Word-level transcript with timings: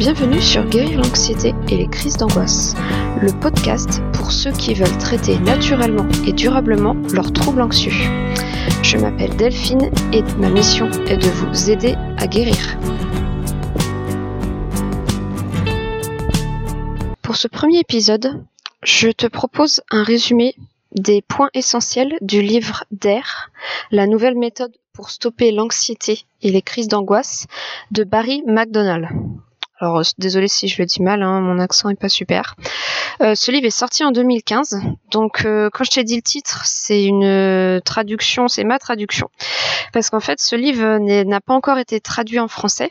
Bienvenue 0.00 0.40
sur 0.40 0.64
Guérir 0.64 1.02
l'anxiété 1.02 1.52
et 1.68 1.76
les 1.76 1.86
crises 1.86 2.16
d'angoisse, 2.16 2.74
le 3.20 3.38
podcast 3.38 4.00
pour 4.14 4.32
ceux 4.32 4.50
qui 4.50 4.72
veulent 4.72 4.96
traiter 4.96 5.38
naturellement 5.40 6.08
et 6.26 6.32
durablement 6.32 6.94
leurs 7.12 7.34
troubles 7.34 7.60
anxieux. 7.60 7.92
Je 8.82 8.96
m'appelle 8.96 9.36
Delphine 9.36 9.90
et 10.14 10.22
ma 10.38 10.48
mission 10.48 10.90
est 11.06 11.18
de 11.18 11.28
vous 11.28 11.70
aider 11.70 11.96
à 12.16 12.26
guérir. 12.26 12.78
Pour 17.20 17.36
ce 17.36 17.46
premier 17.46 17.80
épisode, 17.80 18.42
je 18.82 19.10
te 19.10 19.26
propose 19.26 19.82
un 19.90 20.02
résumé 20.02 20.54
des 20.92 21.20
points 21.20 21.50
essentiels 21.52 22.16
du 22.22 22.40
livre 22.40 22.84
d'Air, 22.90 23.50
la 23.90 24.06
nouvelle 24.06 24.38
méthode 24.38 24.72
pour 24.94 25.10
stopper 25.10 25.52
l'anxiété 25.52 26.24
et 26.40 26.50
les 26.50 26.62
crises 26.62 26.88
d'angoisse 26.88 27.48
de 27.90 28.02
Barry 28.02 28.42
McDonald. 28.46 29.06
Alors 29.80 29.98
euh, 29.98 30.02
désolé 30.18 30.46
si 30.46 30.68
je 30.68 30.80
le 30.80 30.86
dis 30.86 31.02
mal, 31.02 31.22
hein, 31.22 31.40
mon 31.40 31.58
accent 31.58 31.88
est 31.88 31.98
pas 31.98 32.10
super. 32.10 32.54
Euh, 33.22 33.34
ce 33.34 33.50
livre 33.50 33.66
est 33.66 33.70
sorti 33.70 34.04
en 34.04 34.12
2015, 34.12 34.78
donc 35.10 35.44
euh, 35.46 35.70
quand 35.72 35.84
je 35.84 35.90
t'ai 35.90 36.04
dit 36.04 36.16
le 36.16 36.22
titre, 36.22 36.62
c'est 36.66 37.02
une 37.02 37.80
traduction, 37.82 38.46
c'est 38.46 38.64
ma 38.64 38.78
traduction, 38.78 39.30
parce 39.94 40.10
qu'en 40.10 40.20
fait 40.20 40.38
ce 40.38 40.54
livre 40.54 40.98
n'a 40.98 41.40
pas 41.40 41.54
encore 41.54 41.78
été 41.78 42.00
traduit 42.00 42.38
en 42.38 42.48
français. 42.48 42.90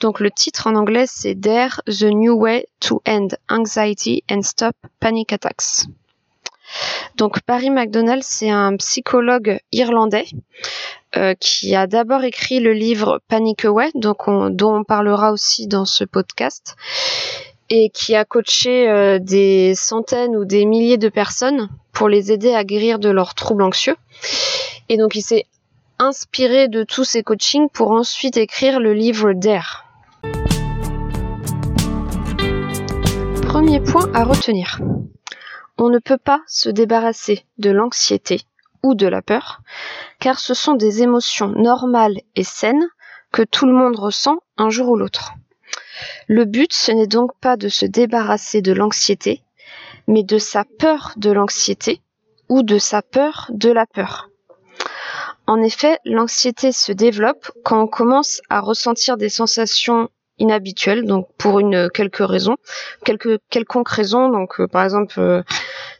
Donc 0.00 0.18
le 0.20 0.30
titre 0.30 0.66
en 0.66 0.74
anglais 0.74 1.04
c'est 1.06 1.34
Dare 1.34 1.80
the 1.86 2.04
New 2.04 2.34
Way 2.34 2.66
to 2.80 3.02
End 3.06 3.28
Anxiety 3.48 4.24
and 4.30 4.42
Stop 4.42 4.74
Panic 4.98 5.32
Attacks. 5.32 5.86
Donc 7.16 7.38
Barry 7.46 7.70
McDonald, 7.70 8.22
c'est 8.22 8.50
un 8.50 8.76
psychologue 8.76 9.58
irlandais 9.72 10.26
euh, 11.16 11.34
qui 11.38 11.74
a 11.74 11.86
d'abord 11.86 12.24
écrit 12.24 12.60
le 12.60 12.72
livre 12.72 13.20
Panic 13.28 13.64
Away, 13.64 13.90
dont 13.94 14.16
on 14.26 14.84
parlera 14.84 15.32
aussi 15.32 15.66
dans 15.66 15.86
ce 15.86 16.04
podcast, 16.04 16.76
et 17.70 17.90
qui 17.90 18.14
a 18.14 18.24
coaché 18.24 18.88
euh, 18.88 19.18
des 19.18 19.74
centaines 19.74 20.36
ou 20.36 20.44
des 20.44 20.66
milliers 20.66 20.98
de 20.98 21.08
personnes 21.08 21.68
pour 21.92 22.08
les 22.08 22.32
aider 22.32 22.54
à 22.54 22.64
guérir 22.64 22.98
de 22.98 23.08
leurs 23.08 23.34
troubles 23.34 23.62
anxieux. 23.62 23.96
Et 24.88 24.98
donc 24.98 25.14
il 25.14 25.22
s'est 25.22 25.46
inspiré 25.98 26.68
de 26.68 26.84
tous 26.84 27.04
ces 27.04 27.22
coachings 27.22 27.68
pour 27.70 27.92
ensuite 27.92 28.36
écrire 28.36 28.80
le 28.80 28.92
livre 28.92 29.32
Dare. 29.32 29.84
Premier 33.42 33.80
point 33.80 34.10
à 34.12 34.24
retenir. 34.24 34.78
On 35.78 35.90
ne 35.90 35.98
peut 35.98 36.18
pas 36.18 36.42
se 36.46 36.68
débarrasser 36.70 37.44
de 37.58 37.70
l'anxiété 37.70 38.42
ou 38.82 38.94
de 38.94 39.06
la 39.06 39.20
peur, 39.20 39.60
car 40.20 40.38
ce 40.38 40.54
sont 40.54 40.74
des 40.74 41.02
émotions 41.02 41.48
normales 41.48 42.20
et 42.34 42.44
saines 42.44 42.88
que 43.32 43.42
tout 43.42 43.66
le 43.66 43.72
monde 43.72 43.98
ressent 43.98 44.38
un 44.56 44.70
jour 44.70 44.88
ou 44.90 44.96
l'autre. 44.96 45.32
Le 46.28 46.44
but, 46.44 46.72
ce 46.72 46.92
n'est 46.92 47.06
donc 47.06 47.32
pas 47.40 47.56
de 47.56 47.68
se 47.68 47.84
débarrasser 47.84 48.62
de 48.62 48.72
l'anxiété, 48.72 49.42
mais 50.06 50.22
de 50.22 50.38
sa 50.38 50.64
peur 50.64 51.12
de 51.16 51.30
l'anxiété 51.30 52.00
ou 52.48 52.62
de 52.62 52.78
sa 52.78 53.02
peur 53.02 53.46
de 53.50 53.70
la 53.70 53.86
peur. 53.86 54.30
En 55.46 55.62
effet, 55.62 55.98
l'anxiété 56.04 56.72
se 56.72 56.92
développe 56.92 57.50
quand 57.64 57.82
on 57.82 57.86
commence 57.86 58.40
à 58.48 58.60
ressentir 58.60 59.16
des 59.16 59.28
sensations 59.28 60.08
inhabituel, 60.38 61.04
donc 61.04 61.28
pour 61.38 61.60
une 61.60 61.88
quelque 61.90 62.22
raison, 62.22 62.56
quelque 63.04 63.38
quelconque 63.50 63.88
raison, 63.88 64.28
donc 64.28 64.60
euh, 64.60 64.66
par 64.66 64.84
exemple 64.84 65.18
euh, 65.18 65.42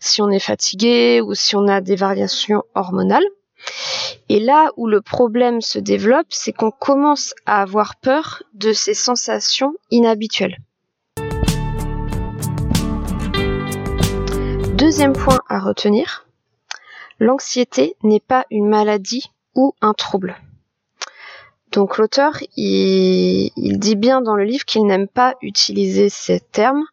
si 0.00 0.22
on 0.22 0.30
est 0.30 0.40
fatigué 0.40 1.20
ou 1.20 1.34
si 1.34 1.56
on 1.56 1.68
a 1.68 1.80
des 1.80 1.96
variations 1.96 2.62
hormonales. 2.74 3.26
Et 4.28 4.40
là 4.40 4.70
où 4.76 4.86
le 4.86 5.00
problème 5.00 5.60
se 5.60 5.78
développe, 5.78 6.26
c'est 6.30 6.52
qu'on 6.52 6.70
commence 6.70 7.34
à 7.46 7.62
avoir 7.62 7.96
peur 7.96 8.42
de 8.54 8.72
ces 8.72 8.94
sensations 8.94 9.74
inhabituelles. 9.90 10.58
Deuxième 14.74 15.14
point 15.14 15.40
à 15.48 15.58
retenir, 15.58 16.26
l'anxiété 17.18 17.96
n'est 18.02 18.20
pas 18.20 18.44
une 18.50 18.68
maladie 18.68 19.30
ou 19.54 19.74
un 19.80 19.94
trouble. 19.94 20.36
Donc 21.76 21.98
l'auteur, 21.98 22.32
il, 22.56 23.50
dit 23.54 23.96
bien 23.96 24.22
dans 24.22 24.34
le 24.34 24.44
livre 24.44 24.64
qu'il 24.64 24.86
n'aime 24.86 25.08
pas 25.08 25.34
utiliser 25.42 26.08
ces 26.08 26.40
termes 26.40 26.84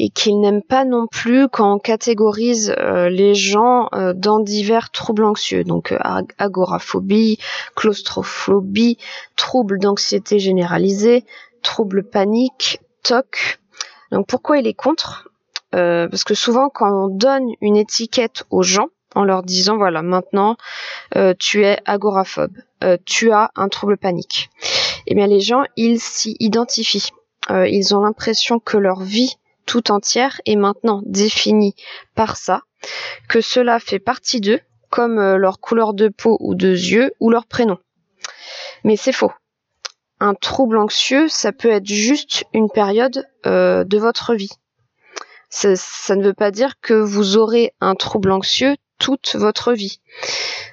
et 0.00 0.10
qu'il 0.10 0.40
n'aime 0.40 0.62
pas 0.62 0.84
non 0.84 1.06
plus 1.06 1.48
quand 1.48 1.74
on 1.74 1.78
catégorise 1.78 2.74
euh, 2.76 3.08
les 3.08 3.36
gens 3.36 3.88
euh, 3.94 4.14
dans 4.14 4.40
divers 4.40 4.90
troubles 4.90 5.22
anxieux, 5.22 5.62
donc 5.62 5.92
euh, 5.92 5.98
agoraphobie, 6.38 7.38
claustrophobie, 7.76 8.98
troubles 9.36 9.78
d'anxiété 9.78 10.40
généralisée, 10.40 11.24
troubles 11.62 12.02
panique, 12.02 12.80
TOC. 13.04 13.60
Donc 14.10 14.26
pourquoi 14.26 14.58
il 14.58 14.66
est 14.66 14.74
contre? 14.74 15.30
Parce 15.70 16.24
que 16.24 16.34
souvent 16.34 16.68
quand 16.68 16.90
on 16.90 17.08
donne 17.08 17.50
une 17.60 17.76
étiquette 17.76 18.44
aux 18.50 18.62
gens, 18.62 18.88
en 19.16 19.24
leur 19.24 19.42
disant 19.42 19.76
voilà 19.76 20.02
maintenant 20.02 20.56
tu 21.38 21.64
es 21.64 21.78
agoraphobe, 21.86 22.52
euh, 22.84 22.96
tu 23.06 23.32
as 23.32 23.50
un 23.56 23.68
trouble 23.68 23.96
panique. 23.96 24.50
Eh 25.06 25.14
bien 25.14 25.26
les 25.26 25.40
gens, 25.40 25.64
ils 25.76 26.00
s'y 26.00 26.36
identifient. 26.40 27.10
Euh, 27.50 27.66
ils 27.68 27.94
ont 27.94 28.00
l'impression 28.00 28.58
que 28.58 28.76
leur 28.76 29.00
vie 29.02 29.36
tout 29.64 29.90
entière 29.90 30.40
est 30.46 30.56
maintenant 30.56 31.02
définie 31.06 31.74
par 32.14 32.36
ça, 32.36 32.62
que 33.28 33.40
cela 33.40 33.78
fait 33.78 33.98
partie 33.98 34.40
d'eux, 34.40 34.60
comme 34.90 35.18
euh, 35.18 35.36
leur 35.36 35.60
couleur 35.60 35.94
de 35.94 36.08
peau 36.08 36.36
ou 36.40 36.54
de 36.54 36.68
yeux 36.68 37.14
ou 37.20 37.30
leur 37.30 37.46
prénom. 37.46 37.78
Mais 38.84 38.96
c'est 38.96 39.12
faux. 39.12 39.32
Un 40.20 40.34
trouble 40.34 40.78
anxieux, 40.78 41.28
ça 41.28 41.52
peut 41.52 41.70
être 41.70 41.86
juste 41.86 42.44
une 42.54 42.70
période 42.70 43.26
de 43.44 43.98
votre 43.98 44.34
vie. 44.34 44.48
Ça, 45.56 46.16
ne 46.16 46.22
veut 46.22 46.34
pas 46.34 46.50
dire 46.50 46.78
que 46.80 46.92
vous 46.92 47.38
aurez 47.38 47.72
un 47.80 47.94
trouble 47.94 48.30
anxieux 48.30 48.76
toute 48.98 49.36
votre 49.36 49.72
vie. 49.72 50.00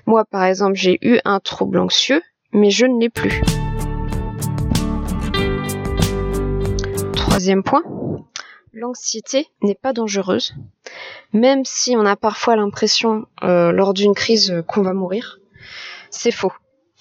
Moi, 0.05 0.25
par 0.25 0.43
exemple, 0.43 0.75
j'ai 0.75 0.97
eu 1.01 1.19
un 1.23 1.39
trouble 1.39 1.79
anxieux, 1.79 2.21
mais 2.51 2.69
je 2.69 2.85
ne 2.85 2.99
l'ai 2.99 3.09
plus. 3.09 3.41
Troisième 7.15 7.63
point, 7.63 7.83
l'anxiété 8.73 9.47
n'est 9.61 9.75
pas 9.75 9.93
dangereuse, 9.93 10.53
même 11.31 11.63
si 11.63 11.95
on 11.95 12.05
a 12.05 12.17
parfois 12.17 12.57
l'impression 12.57 13.25
euh, 13.43 13.71
lors 13.71 13.93
d'une 13.93 14.13
crise 14.13 14.63
qu'on 14.67 14.81
va 14.81 14.93
mourir. 14.93 15.39
C'est 16.09 16.31
faux. 16.31 16.53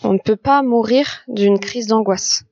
On 0.05 0.13
ne 0.13 0.19
peut 0.19 0.37
pas 0.37 0.63
mourir 0.63 1.23
d'une 1.27 1.59
crise 1.59 1.89
d'angoisse. 1.89 2.45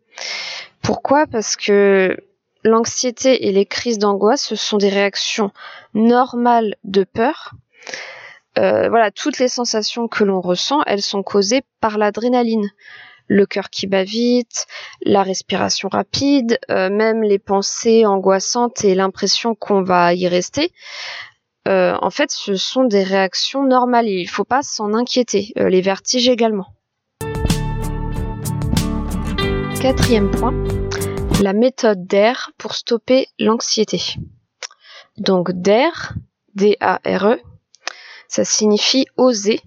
Pourquoi? 0.82 1.26
Parce 1.26 1.56
que 1.56 2.16
l'anxiété 2.64 3.46
et 3.48 3.52
les 3.52 3.66
crises 3.66 3.98
d'angoisse, 3.98 4.44
ce 4.44 4.56
sont 4.56 4.78
des 4.78 4.88
réactions 4.88 5.50
normales 5.94 6.76
de 6.84 7.04
peur 7.04 7.54
euh, 8.58 8.88
voilà, 8.88 9.10
toutes 9.10 9.38
les 9.38 9.48
sensations 9.48 10.08
que 10.08 10.24
l'on 10.24 10.40
ressent, 10.40 10.82
elles 10.86 11.02
sont 11.02 11.22
causées 11.22 11.62
par 11.80 11.98
l'adrénaline. 11.98 12.68
Le 13.28 13.46
cœur 13.46 13.70
qui 13.70 13.86
bat 13.86 14.02
vite, 14.02 14.66
la 15.02 15.22
respiration 15.22 15.88
rapide, 15.88 16.58
euh, 16.68 16.90
même 16.90 17.22
les 17.22 17.38
pensées 17.38 18.04
angoissantes 18.04 18.84
et 18.84 18.96
l'impression 18.96 19.54
qu'on 19.54 19.82
va 19.82 20.14
y 20.14 20.26
rester. 20.26 20.72
Euh, 21.68 21.96
en 22.02 22.10
fait, 22.10 22.32
ce 22.32 22.56
sont 22.56 22.84
des 22.84 23.04
réactions 23.04 23.62
normales 23.62 24.08
il 24.08 24.24
ne 24.24 24.28
faut 24.28 24.44
pas 24.44 24.62
s'en 24.62 24.94
inquiéter. 24.94 25.52
les 25.56 25.80
vertiges 25.80 26.28
également. 26.28 26.66
Quatrième 29.80 30.30
point, 30.30 30.52
la 31.40 31.52
méthode 31.54 32.06
DARE 32.06 32.50
pour 32.58 32.74
stopper 32.74 33.28
l'anxiété. 33.38 34.16
Donc 35.16 35.50
DARE, 35.52 36.12
D-A-R-E, 36.54 37.40
ça 38.28 38.44
signifie 38.44 39.06
oser 39.16 39.60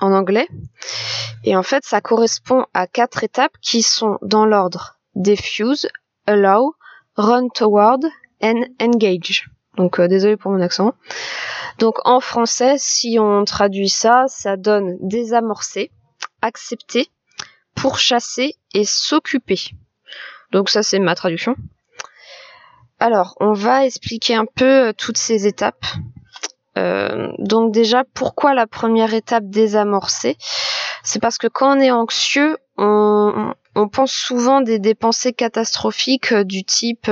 en 0.00 0.12
anglais. 0.12 0.48
Et 1.44 1.56
en 1.56 1.62
fait, 1.62 1.84
ça 1.84 2.00
correspond 2.00 2.66
à 2.74 2.86
quatre 2.86 3.24
étapes 3.24 3.56
qui 3.60 3.82
sont 3.82 4.18
dans 4.22 4.46
l'ordre 4.46 4.98
diffuse, 5.14 5.88
allow, 6.26 6.74
run 7.16 7.48
toward 7.48 8.04
and 8.40 8.64
engage. 8.80 9.50
Donc 9.76 9.98
euh, 9.98 10.08
désolé 10.08 10.36
pour 10.36 10.52
mon 10.52 10.60
accent. 10.60 10.94
Donc 11.78 11.96
en 12.04 12.20
français, 12.20 12.76
si 12.78 13.18
on 13.18 13.44
traduit 13.44 13.88
ça, 13.88 14.24
ça 14.28 14.56
donne 14.56 14.96
désamorcer, 15.00 15.90
accepter, 16.40 17.08
pourchasser 17.74 18.54
et 18.74 18.84
s'occuper. 18.84 19.58
Donc 20.52 20.70
ça 20.70 20.82
c'est 20.82 20.98
ma 20.98 21.14
traduction. 21.14 21.56
Alors, 22.98 23.36
on 23.40 23.52
va 23.52 23.84
expliquer 23.84 24.34
un 24.34 24.46
peu 24.46 24.88
euh, 24.88 24.92
toutes 24.96 25.18
ces 25.18 25.46
étapes. 25.46 25.84
Euh, 26.78 27.30
donc 27.38 27.72
déjà, 27.72 28.04
pourquoi 28.14 28.54
la 28.54 28.66
première 28.66 29.12
étape 29.12 29.44
désamorcer 29.48 30.36
C'est 31.02 31.20
parce 31.20 31.36
que 31.36 31.46
quand 31.46 31.76
on 31.76 31.80
est 31.80 31.90
anxieux, 31.90 32.56
on, 32.78 33.54
pense 33.92 34.12
souvent 34.12 34.62
des, 34.62 34.94
pensées 34.94 35.34
catastrophiques 35.34 36.32
euh, 36.32 36.44
du 36.44 36.64
type 36.64 37.10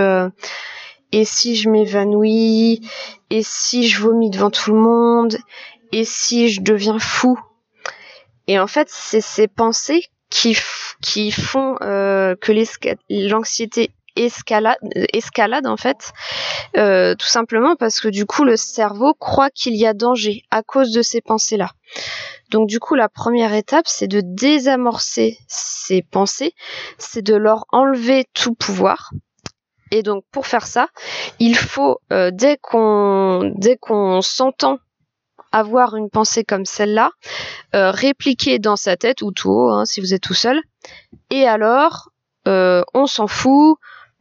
et 1.13 1.25
si 1.25 1.55
je 1.55 1.71
m'évanouis? 1.71 2.81
Et 3.31 3.43
si 3.45 3.87
je 3.87 4.03
vomis 4.03 4.31
devant 4.31 4.51
tout 4.51 4.73
le 4.73 4.81
monde? 4.81 5.37
Et 5.93 6.05
si 6.05 6.49
je 6.49 6.61
deviens 6.61 6.99
fou? 6.99 7.39
Et 8.49 8.59
en 8.59 8.67
fait, 8.67 8.89
c'est 8.91 9.21
ces 9.21 9.47
pensées 9.47 10.09
qui, 10.35 10.57
qui 11.01 11.31
font 11.31 11.77
que 11.81 12.97
l'anxiété 13.29 13.91
escalade, 14.17 14.79
escalade 15.13 15.67
en 15.67 15.77
fait, 15.77 16.13
euh, 16.77 17.15
tout 17.15 17.27
simplement 17.27 17.77
parce 17.77 18.01
que 18.01 18.09
du 18.09 18.27
coup 18.27 18.45
le 18.45 18.57
cerveau 18.57 19.15
croit 19.15 19.51
qu'il 19.51 19.75
y 19.77 19.87
a 19.87 19.95
danger 19.95 20.43
à 20.51 20.63
cause 20.63 20.93
de 20.93 21.03
ces 21.03 21.21
pensées-là. 21.21 21.71
Donc 22.51 22.69
du 22.69 22.81
coup 22.81 22.95
la 22.95 23.09
première 23.09 23.55
étape 23.55 23.87
c'est 23.87 24.09
de 24.09 24.23
désamorcer 24.25 25.39
ces 25.49 26.03
pensées, 26.03 26.55
c'est 26.99 27.23
de 27.23 27.35
leur 27.35 27.65
enlever 27.73 28.25
tout 28.35 28.55
pouvoir. 28.55 29.13
Et 29.91 30.03
donc 30.03 30.25
pour 30.33 30.47
faire 30.47 30.67
ça, 30.67 30.89
il 31.39 31.57
faut 31.57 31.99
euh, 32.13 32.31
dès 32.33 32.57
qu'on 32.57 33.53
dès 33.57 33.77
qu'on 33.77 34.23
s'entend 34.23 34.79
avoir 35.55 35.95
une 35.95 36.11
pensée 36.11 36.43
comme 36.43 36.65
celle-là, 36.65 37.11
euh, 37.75 37.91
répliquer 37.91 38.59
dans 38.59 38.77
sa 38.77 38.97
tête 38.97 39.23
ou 39.23 39.31
tout 39.31 39.51
haut 39.51 39.71
hein, 39.71 39.85
si 39.85 40.01
vous 40.01 40.13
êtes 40.13 40.23
tout 40.23 40.35
seul. 40.35 40.61
Et 41.31 41.47
alors, 41.47 42.11
euh, 42.49 42.83
on 42.93 43.07
s'en 43.07 43.29
fout, 43.29 43.79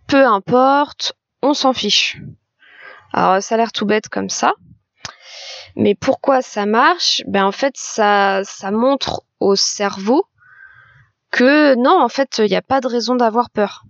peu 0.08 0.26
importe, 0.26 1.14
on 1.42 1.54
s'en 1.54 1.74
fiche. 1.74 2.18
Alors 3.12 3.42
ça 3.42 3.56
a 3.56 3.58
l'air 3.58 3.72
tout 3.72 3.86
bête 3.86 4.10
comme 4.10 4.30
ça. 4.30 4.54
Mais 5.76 5.96
pourquoi 5.96 6.44
ça 6.44 6.68
marche? 6.68 7.24
Ben 7.28 7.46
en 7.46 7.52
fait 7.52 7.74
ça, 7.78 8.42
ça 8.44 8.70
montre 8.70 9.24
au 9.40 9.56
cerveau 9.56 10.28
que 11.32 11.74
non, 11.76 12.00
en 12.00 12.10
fait, 12.10 12.38
il 12.38 12.50
n'y 12.50 12.56
a 12.56 12.62
pas 12.62 12.80
de 12.80 12.88
raison 12.88 13.16
d'avoir 13.16 13.50
peur. 13.50 13.86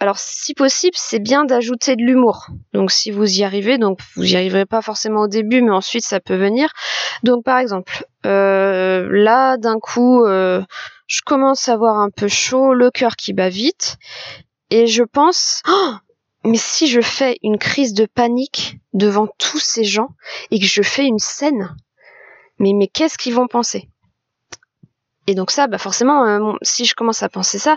Alors, 0.00 0.18
si 0.18 0.54
possible, 0.54 0.96
c'est 0.96 1.20
bien 1.20 1.44
d'ajouter 1.44 1.96
de 1.96 2.02
l'humour. 2.02 2.48
Donc, 2.72 2.90
si 2.90 3.10
vous 3.10 3.38
y 3.38 3.44
arrivez, 3.44 3.78
donc 3.78 4.00
vous 4.16 4.24
y 4.24 4.36
arriverez 4.36 4.66
pas 4.66 4.82
forcément 4.82 5.22
au 5.22 5.28
début, 5.28 5.62
mais 5.62 5.70
ensuite 5.70 6.04
ça 6.04 6.20
peut 6.20 6.36
venir. 6.36 6.70
Donc, 7.22 7.44
par 7.44 7.58
exemple, 7.58 8.04
euh, 8.26 9.08
là, 9.10 9.56
d'un 9.56 9.78
coup, 9.78 10.24
euh, 10.24 10.62
je 11.06 11.20
commence 11.24 11.68
à 11.68 11.74
avoir 11.74 11.98
un 11.98 12.10
peu 12.10 12.28
chaud, 12.28 12.74
le 12.74 12.90
cœur 12.90 13.16
qui 13.16 13.32
bat 13.32 13.48
vite, 13.48 13.96
et 14.70 14.86
je 14.86 15.04
pense, 15.04 15.62
oh, 15.68 15.92
mais 16.44 16.58
si 16.58 16.88
je 16.88 17.00
fais 17.00 17.38
une 17.42 17.58
crise 17.58 17.94
de 17.94 18.06
panique 18.06 18.78
devant 18.92 19.28
tous 19.38 19.60
ces 19.60 19.84
gens 19.84 20.08
et 20.50 20.58
que 20.58 20.66
je 20.66 20.82
fais 20.82 21.06
une 21.06 21.18
scène, 21.20 21.74
mais 22.58 22.72
mais 22.72 22.88
qu'est-ce 22.88 23.16
qu'ils 23.16 23.34
vont 23.34 23.46
penser? 23.46 23.88
Et 25.26 25.34
donc 25.34 25.50
ça, 25.50 25.66
bah 25.66 25.78
forcément, 25.78 26.26
euh, 26.26 26.52
si 26.62 26.84
je 26.84 26.94
commence 26.94 27.22
à 27.22 27.28
penser 27.28 27.58
ça, 27.58 27.76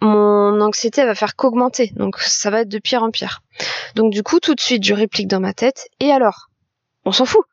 mon 0.00 0.60
anxiété 0.60 1.04
va 1.04 1.14
faire 1.14 1.36
qu'augmenter. 1.36 1.92
Donc 1.96 2.18
ça 2.18 2.50
va 2.50 2.60
être 2.60 2.68
de 2.68 2.78
pire 2.78 3.02
en 3.02 3.10
pire. 3.10 3.40
Donc 3.94 4.12
du 4.12 4.22
coup, 4.22 4.40
tout 4.40 4.54
de 4.54 4.60
suite, 4.60 4.84
je 4.84 4.94
réplique 4.94 5.28
dans 5.28 5.40
ma 5.40 5.52
tête. 5.52 5.88
Et 6.00 6.10
alors? 6.10 6.48
On 7.04 7.12
s'en 7.12 7.24
fout. 7.24 7.44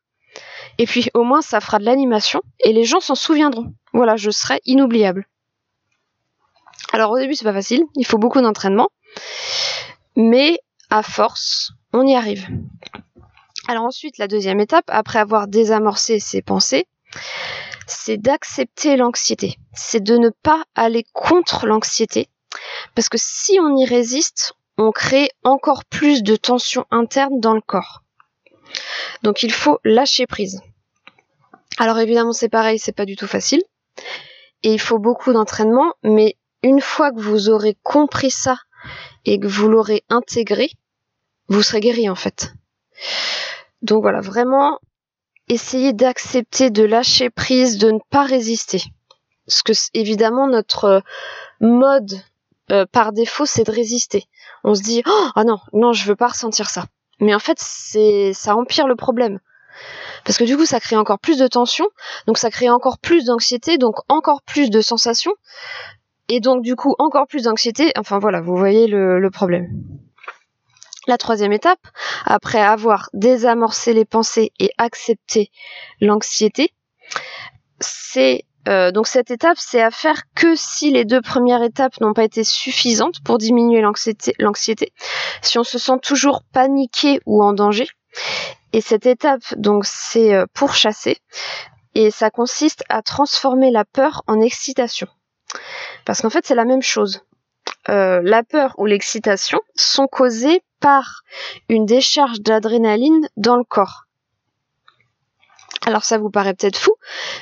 Et 0.77 0.85
puis 0.85 1.09
au 1.13 1.23
moins, 1.23 1.41
ça 1.41 1.59
fera 1.59 1.79
de 1.79 1.85
l'animation 1.85 2.41
et 2.59 2.73
les 2.73 2.83
gens 2.83 2.99
s'en 2.99 3.15
souviendront. 3.15 3.73
Voilà, 3.93 4.15
je 4.15 4.29
serai 4.29 4.61
inoubliable. 4.65 5.27
Alors 6.93 7.11
au 7.11 7.17
début, 7.17 7.35
c'est 7.35 7.45
pas 7.45 7.53
facile. 7.53 7.83
Il 7.95 8.05
faut 8.05 8.17
beaucoup 8.17 8.41
d'entraînement. 8.41 8.89
Mais 10.15 10.59
à 10.89 11.03
force, 11.03 11.71
on 11.93 12.05
y 12.05 12.15
arrive. 12.15 12.47
Alors 13.67 13.83
ensuite, 13.83 14.17
la 14.17 14.27
deuxième 14.27 14.59
étape, 14.59 14.85
après 14.87 15.19
avoir 15.19 15.47
désamorcé 15.47 16.19
ses 16.19 16.41
pensées, 16.41 16.85
c'est 17.87 18.17
d'accepter 18.17 18.95
l'anxiété. 18.97 19.57
C'est 19.73 20.03
de 20.03 20.17
ne 20.17 20.29
pas 20.29 20.63
aller 20.75 21.05
contre 21.13 21.67
l'anxiété. 21.67 22.29
Parce 22.95 23.09
que 23.09 23.17
si 23.19 23.59
on 23.59 23.75
y 23.75 23.85
résiste, 23.85 24.53
on 24.77 24.91
crée 24.91 25.29
encore 25.43 25.85
plus 25.85 26.23
de 26.23 26.35
tension 26.35 26.85
interne 26.91 27.39
dans 27.39 27.53
le 27.53 27.61
corps. 27.61 28.01
Donc 29.23 29.43
il 29.43 29.51
faut 29.51 29.79
lâcher 29.83 30.27
prise. 30.27 30.61
Alors 31.77 31.99
évidemment 31.99 32.33
c'est 32.33 32.49
pareil, 32.49 32.79
c'est 32.79 32.95
pas 32.95 33.05
du 33.05 33.15
tout 33.15 33.27
facile. 33.27 33.63
Et 34.63 34.73
il 34.73 34.79
faut 34.79 34.99
beaucoup 34.99 35.33
d'entraînement, 35.33 35.93
mais 36.03 36.37
une 36.63 36.81
fois 36.81 37.11
que 37.11 37.21
vous 37.21 37.49
aurez 37.49 37.77
compris 37.83 38.31
ça 38.31 38.57
et 39.25 39.39
que 39.39 39.47
vous 39.47 39.69
l'aurez 39.69 40.03
intégré, 40.09 40.71
vous 41.47 41.61
serez 41.61 41.79
guéri 41.79 42.09
en 42.09 42.15
fait. 42.15 42.53
Donc 43.81 44.01
voilà, 44.01 44.21
vraiment 44.21 44.79
essayer 45.47 45.93
d'accepter, 45.93 46.69
de 46.69 46.83
lâcher 46.83 47.29
prise, 47.29 47.77
de 47.77 47.91
ne 47.91 47.99
pas 48.09 48.23
résister. 48.23 48.83
Parce 49.47 49.61
que 49.61 49.73
évidemment 49.93 50.47
notre 50.47 50.85
euh, 50.85 50.99
mode 51.61 52.19
euh, 52.71 52.85
par 52.91 53.13
défaut 53.13 53.45
c'est 53.45 53.63
de 53.63 53.71
résister. 53.71 54.25
On 54.63 54.73
se 54.73 54.81
dit 54.81 55.03
oh 55.05 55.27
ah 55.35 55.43
non 55.43 55.59
non 55.73 55.93
je 55.93 56.05
veux 56.05 56.15
pas 56.15 56.29
ressentir 56.29 56.69
ça. 56.69 56.85
Mais 57.19 57.35
en 57.35 57.39
fait 57.39 57.57
c'est 57.59 58.33
ça 58.33 58.55
empire 58.55 58.87
le 58.87 58.95
problème. 58.95 59.39
Parce 60.23 60.37
que 60.37 60.43
du 60.43 60.57
coup 60.57 60.65
ça 60.65 60.79
crée 60.79 60.95
encore 60.95 61.19
plus 61.19 61.37
de 61.37 61.47
tension, 61.47 61.87
donc 62.27 62.37
ça 62.37 62.49
crée 62.49 62.69
encore 62.69 62.97
plus 62.97 63.25
d'anxiété, 63.25 63.77
donc 63.77 63.97
encore 64.09 64.41
plus 64.41 64.71
de 64.71 64.81
sensations, 64.81 65.33
et 66.29 66.39
donc 66.39 66.63
du 66.63 66.75
coup 66.75 66.95
encore 66.97 67.27
plus 67.27 67.43
d'anxiété. 67.43 67.91
Enfin 67.97 68.17
voilà, 68.17 68.41
vous 68.41 68.55
voyez 68.55 68.87
le 68.87 69.29
problème. 69.29 69.69
La 71.07 71.17
troisième 71.17 71.53
étape, 71.53 71.79
après 72.25 72.61
avoir 72.61 73.09
désamorcé 73.13 73.93
les 73.93 74.05
pensées 74.05 74.51
et 74.59 74.71
accepté 74.77 75.51
l'anxiété, 76.01 76.71
c'est 77.79 78.45
euh, 78.67 78.91
donc 78.91 79.07
cette 79.07 79.29
étape, 79.29 79.57
c'est 79.59 79.81
à 79.81 79.91
faire 79.91 80.23
que 80.35 80.55
si 80.55 80.89
les 80.91 81.05
deux 81.05 81.21
premières 81.21 81.61
étapes 81.61 81.99
n'ont 82.01 82.13
pas 82.13 82.23
été 82.23 82.43
suffisantes 82.43 83.23
pour 83.23 83.37
diminuer 83.37 83.81
l'anxiété, 83.81 84.93
si 85.41 85.59
on 85.59 85.63
se 85.63 85.77
sent 85.77 85.99
toujours 86.01 86.41
paniqué 86.51 87.19
ou 87.25 87.43
en 87.43 87.53
danger. 87.53 87.87
Et 88.73 88.81
cette 88.81 89.05
étape, 89.05 89.43
donc, 89.55 89.85
c'est 89.85 90.33
euh, 90.33 90.45
pour 90.53 90.73
chasser, 90.73 91.17
et 91.93 92.11
ça 92.11 92.29
consiste 92.29 92.83
à 92.89 93.01
transformer 93.01 93.71
la 93.71 93.85
peur 93.85 94.23
en 94.27 94.41
excitation. 94.41 95.07
Parce 96.03 96.21
qu'en 96.21 96.29
fait, 96.29 96.45
c'est 96.45 96.55
la 96.55 96.65
même 96.65 96.81
chose. 96.81 97.21
Euh, 97.87 98.19
la 98.23 98.43
peur 98.43 98.73
ou 98.77 98.85
l'excitation 98.85 99.59
sont 99.75 100.07
causées 100.07 100.61
une 101.69 101.85
décharge 101.85 102.41
d'adrénaline 102.41 103.27
dans 103.37 103.55
le 103.55 103.63
corps. 103.63 104.05
Alors 105.85 106.03
ça 106.03 106.17
vous 106.17 106.29
paraît 106.29 106.53
peut-être 106.53 106.77
fou, 106.77 106.93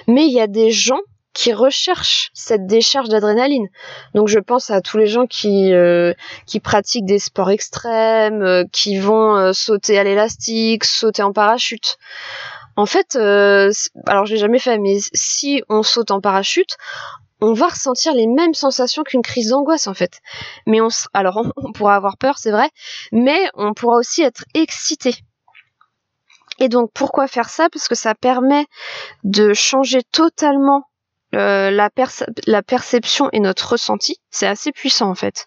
mais 0.08 0.26
il 0.26 0.34
y 0.34 0.42
a 0.42 0.48
des 0.48 0.72
gens 0.72 1.00
qui 1.34 1.52
recherchent 1.52 2.30
cette 2.34 2.68
décharge 2.68 3.10
d'adrénaline. 3.10 3.68
Donc 4.14 4.28
je 4.28 4.40
pense 4.40 4.70
à 4.70 4.82
tous 4.82 4.98
les 4.98 5.08
gens 5.08 5.26
qui 5.26 5.74
euh, 5.74 6.14
qui 6.46 6.60
pratiquent 6.60 7.06
des 7.06 7.20
sports 7.20 7.50
extrêmes, 7.50 8.44
euh, 8.44 8.64
qui 8.72 8.98
vont 9.00 9.36
euh, 9.36 9.54
sauter 9.54 9.98
à 9.98 10.04
l'élastique, 10.04 10.84
sauter 10.84 11.24
en 11.24 11.34
parachute. 11.34 11.98
En 12.76 12.88
fait, 12.88 13.16
alors 13.16 14.26
je 14.26 14.34
l'ai 14.34 14.40
jamais 14.40 14.58
fait, 14.58 14.80
mais 14.80 14.98
si 15.14 15.62
on 15.70 15.84
saute 15.84 16.10
en 16.10 16.22
parachute, 16.22 16.76
on 17.44 17.52
va 17.52 17.68
ressentir 17.68 18.14
les 18.14 18.26
mêmes 18.26 18.54
sensations 18.54 19.04
qu'une 19.04 19.22
crise 19.22 19.50
d'angoisse 19.50 19.88
en 19.88 19.94
fait. 19.94 20.22
Mais 20.66 20.80
on, 20.80 20.88
alors 21.14 21.44
on, 21.58 21.74
pourra 21.74 21.96
avoir 21.96 22.18
peur, 22.18 22.38
c'est 22.38 22.52
vrai, 22.52 22.70
mais 23.12 23.50
on 23.56 23.74
pourra 23.74 23.98
aussi 23.98 24.24
être 24.24 24.46
excité. 24.54 25.14
Et 26.60 26.70
donc 26.70 26.92
pourquoi 26.94 27.28
faire 27.28 27.50
ça? 27.50 27.68
Parce 27.70 27.90
que 27.90 27.96
ça 27.96 28.16
permet 28.16 28.66
de 29.26 29.54
changer 29.54 30.04
totalement 30.04 30.88
euh, 31.36 31.70
la, 31.70 31.90
perception 32.62 33.28
et 33.34 33.42
notre 33.42 33.74
ressenti. 33.74 34.20
C'est 34.30 34.48
assez 34.48 34.72
puissant 34.72 35.10
en 35.10 35.16
fait. 35.16 35.46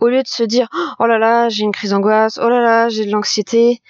Au 0.00 0.06
lieu 0.06 0.22
de 0.22 0.28
se 0.28 0.44
dire 0.44 0.68
oh 1.00 1.06
là 1.06 1.18
là 1.18 1.48
j'ai 1.48 1.64
une 1.64 1.72
crise 1.72 1.90
d'angoisse, 1.90 2.38
oh 2.40 2.48
là 2.48 2.60
là 2.60 2.88
j'ai 2.88 3.06
de 3.06 3.10
l'anxiété, 3.10 3.70
et 3.70 3.80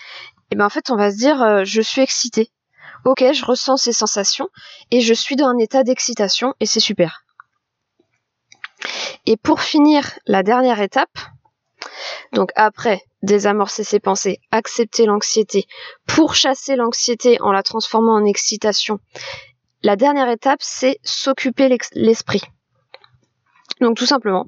eh 0.53 0.57
ben 0.57 0.65
en 0.65 0.71
fait 0.71 0.89
on 0.89 0.97
va 0.97 1.11
se 1.11 1.19
dire 1.19 1.43
euh, 1.43 1.65
je 1.65 1.83
suis 1.83 2.01
excité. 2.01 2.51
Ok, 3.05 3.23
je 3.35 3.45
ressens 3.45 3.77
ces 3.77 3.93
sensations 3.93 4.49
et 4.91 5.03
je 5.03 5.13
suis 5.13 5.37
dans 5.37 5.49
un 5.49 5.59
état 5.59 5.83
d'excitation 5.83 6.55
et 6.59 6.65
c'est 6.65 6.81
super. 6.81 7.24
Et 9.27 9.37
pour 9.37 9.61
finir, 9.61 10.19
la 10.27 10.43
dernière 10.43 10.81
étape, 10.81 11.19
donc 12.33 12.51
après 12.57 13.03
désamorcer 13.23 13.85
ses 13.85 14.01
pensées, 14.01 14.41
accepter 14.51 15.07
l'anxiété, 15.07 15.67
pour 16.07 16.35
chasser 16.35 16.77
l'anxiété 16.77 17.41
en 17.41 17.53
la 17.53 17.63
transformant 17.63 18.15
en 18.15 18.25
excitation, 18.25 18.99
la 19.83 19.97
dernière 19.97 20.29
étape, 20.29 20.61
c'est 20.63 20.99
s'occuper 21.03 21.77
l'esprit. 21.95 22.43
Donc 23.81 23.97
tout 23.97 24.07
simplement. 24.07 24.47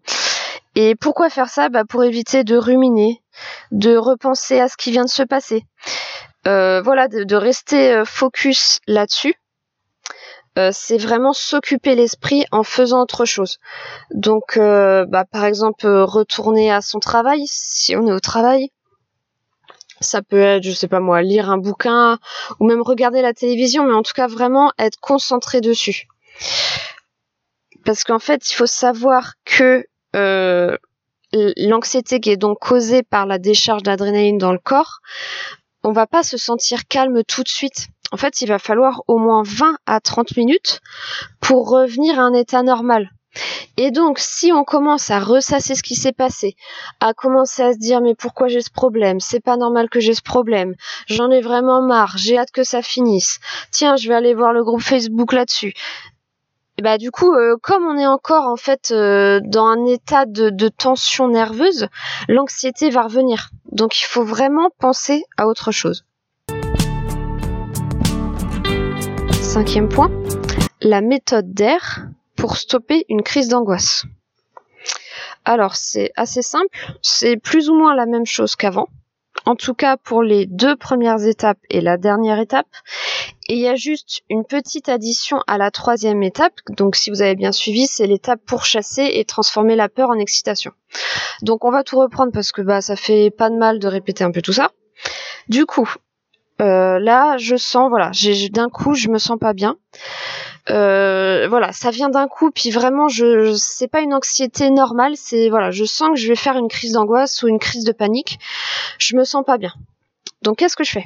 Et 0.74 0.94
pourquoi 0.94 1.30
faire 1.30 1.48
ça? 1.48 1.68
Bah 1.68 1.84
Pour 1.88 2.04
éviter 2.04 2.44
de 2.44 2.56
ruminer, 2.56 3.22
de 3.70 3.96
repenser 3.96 4.60
à 4.60 4.68
ce 4.68 4.76
qui 4.76 4.90
vient 4.90 5.04
de 5.04 5.10
se 5.10 5.22
passer. 5.22 5.64
Euh, 6.46 6.80
voilà, 6.80 7.08
de, 7.08 7.36
rester 7.36 7.92
euh, 7.92 8.04
focus 8.04 8.80
là-dessus 8.86 9.34
euh, 10.58 10.70
c'est 10.72 10.96
vraiment 10.96 11.34
s'occuper 11.34 11.94
l'esprit 11.94 12.46
en 12.50 12.62
faisant 12.62 13.02
autre 13.02 13.24
chose. 13.26 13.58
Donc, 14.12 14.56
euh, 14.56 15.04
bah, 15.06 15.24
par 15.24 15.44
exemple, 15.44 15.86
euh, 15.86 16.04
retourner 16.04 16.72
à 16.72 16.80
son 16.80 16.98
travail, 16.98 17.42
si 17.46 17.94
on 17.94 18.06
est 18.06 18.12
au 18.12 18.20
travail. 18.20 18.70
Ça 20.00 20.22
peut 20.22 20.40
être, 20.40 20.62
je 20.62 20.72
sais 20.72 20.88
pas 20.88 21.00
moi, 21.00 21.22
lire 21.22 21.50
un 21.50 21.58
bouquin 21.58 22.18
ou 22.60 22.66
même 22.66 22.82
regarder 22.82 23.22
la 23.22 23.32
télévision, 23.32 23.86
mais 23.86 23.94
en 23.94 24.02
tout 24.02 24.12
cas 24.14 24.26
vraiment 24.26 24.72
être 24.78 24.98
concentré 25.00 25.60
dessus. 25.60 26.06
Parce 27.84 28.04
qu'en 28.04 28.18
fait, 28.18 28.50
il 28.50 28.54
faut 28.54 28.66
savoir 28.66 29.34
que 29.44 29.86
l'anxiété 31.32 32.20
qui 32.20 32.30
est 32.30 32.36
donc 32.36 32.58
causée 32.60 33.02
par 33.02 33.26
la 33.26 33.38
décharge 33.38 33.82
d'adrénaline 33.82 34.38
dans 34.38 34.52
le 34.52 34.58
corps, 34.58 35.00
on 35.82 35.92
va 35.92 36.06
pas 36.06 36.22
se 36.22 36.36
sentir 36.36 36.86
calme 36.88 37.22
tout 37.24 37.42
de 37.42 37.48
suite 37.48 37.86
en 38.12 38.16
fait, 38.16 38.40
il 38.42 38.48
va 38.48 38.58
falloir 38.58 39.02
au 39.08 39.18
moins 39.18 39.42
20 39.44 39.76
à 39.86 40.00
30 40.00 40.36
minutes 40.36 40.80
pour 41.40 41.68
revenir 41.68 42.18
à 42.18 42.22
un 42.22 42.32
état 42.32 42.62
normal. 42.62 43.10
Et 43.76 43.90
donc, 43.90 44.18
si 44.18 44.52
on 44.52 44.64
commence 44.64 45.10
à 45.10 45.18
ressasser 45.18 45.74
ce 45.74 45.82
qui 45.82 45.94
s'est 45.94 46.12
passé, 46.12 46.56
à 47.00 47.12
commencer 47.12 47.62
à 47.62 47.72
se 47.74 47.78
dire 47.78 48.00
mais 48.00 48.14
pourquoi 48.14 48.48
j'ai 48.48 48.62
ce 48.62 48.70
problème? 48.70 49.20
C'est 49.20 49.40
pas 49.40 49.56
normal 49.56 49.90
que 49.90 50.00
j'ai 50.00 50.14
ce 50.14 50.22
problème. 50.22 50.74
J'en 51.06 51.30
ai 51.30 51.40
vraiment 51.40 51.82
marre. 51.82 52.16
J'ai 52.16 52.38
hâte 52.38 52.50
que 52.50 52.64
ça 52.64 52.80
finisse. 52.80 53.38
Tiens, 53.70 53.96
je 53.96 54.08
vais 54.08 54.14
aller 54.14 54.34
voir 54.34 54.52
le 54.52 54.64
groupe 54.64 54.80
Facebook 54.80 55.32
là-dessus. 55.32 55.74
Et 56.78 56.82
bah 56.82 56.98
du 56.98 57.10
coup, 57.10 57.32
euh, 57.32 57.56
comme 57.62 57.86
on 57.86 57.96
est 57.96 58.06
encore 58.06 58.48
en 58.48 58.56
fait 58.56 58.90
euh, 58.90 59.40
dans 59.42 59.64
un 59.64 59.86
état 59.86 60.26
de, 60.26 60.50
de 60.50 60.68
tension 60.68 61.28
nerveuse, 61.28 61.88
l'anxiété 62.28 62.90
va 62.90 63.02
revenir. 63.02 63.48
Donc 63.72 63.98
il 63.98 64.04
faut 64.04 64.24
vraiment 64.24 64.68
penser 64.78 65.24
à 65.38 65.46
autre 65.46 65.72
chose. 65.72 66.04
Cinquième 69.56 69.88
point, 69.88 70.10
la 70.82 71.00
méthode 71.00 71.54
d'air 71.54 72.08
pour 72.36 72.58
stopper 72.58 73.06
une 73.08 73.22
crise 73.22 73.48
d'angoisse. 73.48 74.04
Alors 75.46 75.76
c'est 75.76 76.12
assez 76.14 76.42
simple, 76.42 76.92
c'est 77.00 77.38
plus 77.38 77.70
ou 77.70 77.74
moins 77.74 77.94
la 77.94 78.04
même 78.04 78.26
chose 78.26 78.54
qu'avant. 78.54 78.88
En 79.46 79.56
tout 79.56 79.72
cas 79.72 79.96
pour 79.96 80.22
les 80.22 80.44
deux 80.44 80.76
premières 80.76 81.24
étapes 81.24 81.56
et 81.70 81.80
la 81.80 81.96
dernière 81.96 82.38
étape. 82.38 82.66
Il 83.48 83.56
y 83.56 83.66
a 83.66 83.76
juste 83.76 84.20
une 84.28 84.44
petite 84.44 84.90
addition 84.90 85.38
à 85.46 85.56
la 85.56 85.70
troisième 85.70 86.22
étape. 86.22 86.52
Donc 86.76 86.94
si 86.94 87.08
vous 87.08 87.22
avez 87.22 87.34
bien 87.34 87.52
suivi, 87.52 87.86
c'est 87.86 88.06
l'étape 88.06 88.40
pour 88.44 88.66
chasser 88.66 89.08
et 89.10 89.24
transformer 89.24 89.74
la 89.74 89.88
peur 89.88 90.10
en 90.10 90.18
excitation. 90.18 90.72
Donc 91.40 91.64
on 91.64 91.70
va 91.70 91.82
tout 91.82 91.98
reprendre 91.98 92.30
parce 92.30 92.52
que 92.52 92.60
bah 92.60 92.82
ça 92.82 92.94
fait 92.94 93.30
pas 93.30 93.48
de 93.48 93.56
mal 93.56 93.78
de 93.78 93.88
répéter 93.88 94.22
un 94.22 94.32
peu 94.32 94.42
tout 94.42 94.52
ça. 94.52 94.70
Du 95.48 95.64
coup, 95.64 95.88
euh, 96.60 96.98
là 96.98 97.36
je 97.38 97.56
sens 97.56 97.88
voilà, 97.88 98.10
d'un 98.50 98.68
coup 98.68 98.94
je 98.94 99.08
me 99.08 99.18
sens 99.18 99.38
pas 99.38 99.52
bien. 99.52 99.76
Euh, 100.68 101.46
voilà, 101.48 101.72
ça 101.72 101.90
vient 101.90 102.08
d'un 102.08 102.26
coup, 102.26 102.50
puis 102.50 102.70
vraiment, 102.70 103.06
je, 103.06 103.54
c'est 103.54 103.86
pas 103.86 104.00
une 104.00 104.12
anxiété 104.12 104.70
normale, 104.70 105.12
c'est 105.16 105.48
voilà, 105.48 105.70
je 105.70 105.84
sens 105.84 106.10
que 106.10 106.16
je 106.16 106.26
vais 106.26 106.34
faire 106.34 106.56
une 106.56 106.66
crise 106.66 106.92
d'angoisse 106.92 107.42
ou 107.42 107.48
une 107.48 107.60
crise 107.60 107.84
de 107.84 107.92
panique. 107.92 108.40
Je 108.98 109.16
me 109.16 109.24
sens 109.24 109.44
pas 109.44 109.58
bien. 109.58 109.72
Donc, 110.42 110.56
qu'est-ce 110.56 110.74
que 110.74 110.82
je 110.82 110.90
fais? 110.90 111.04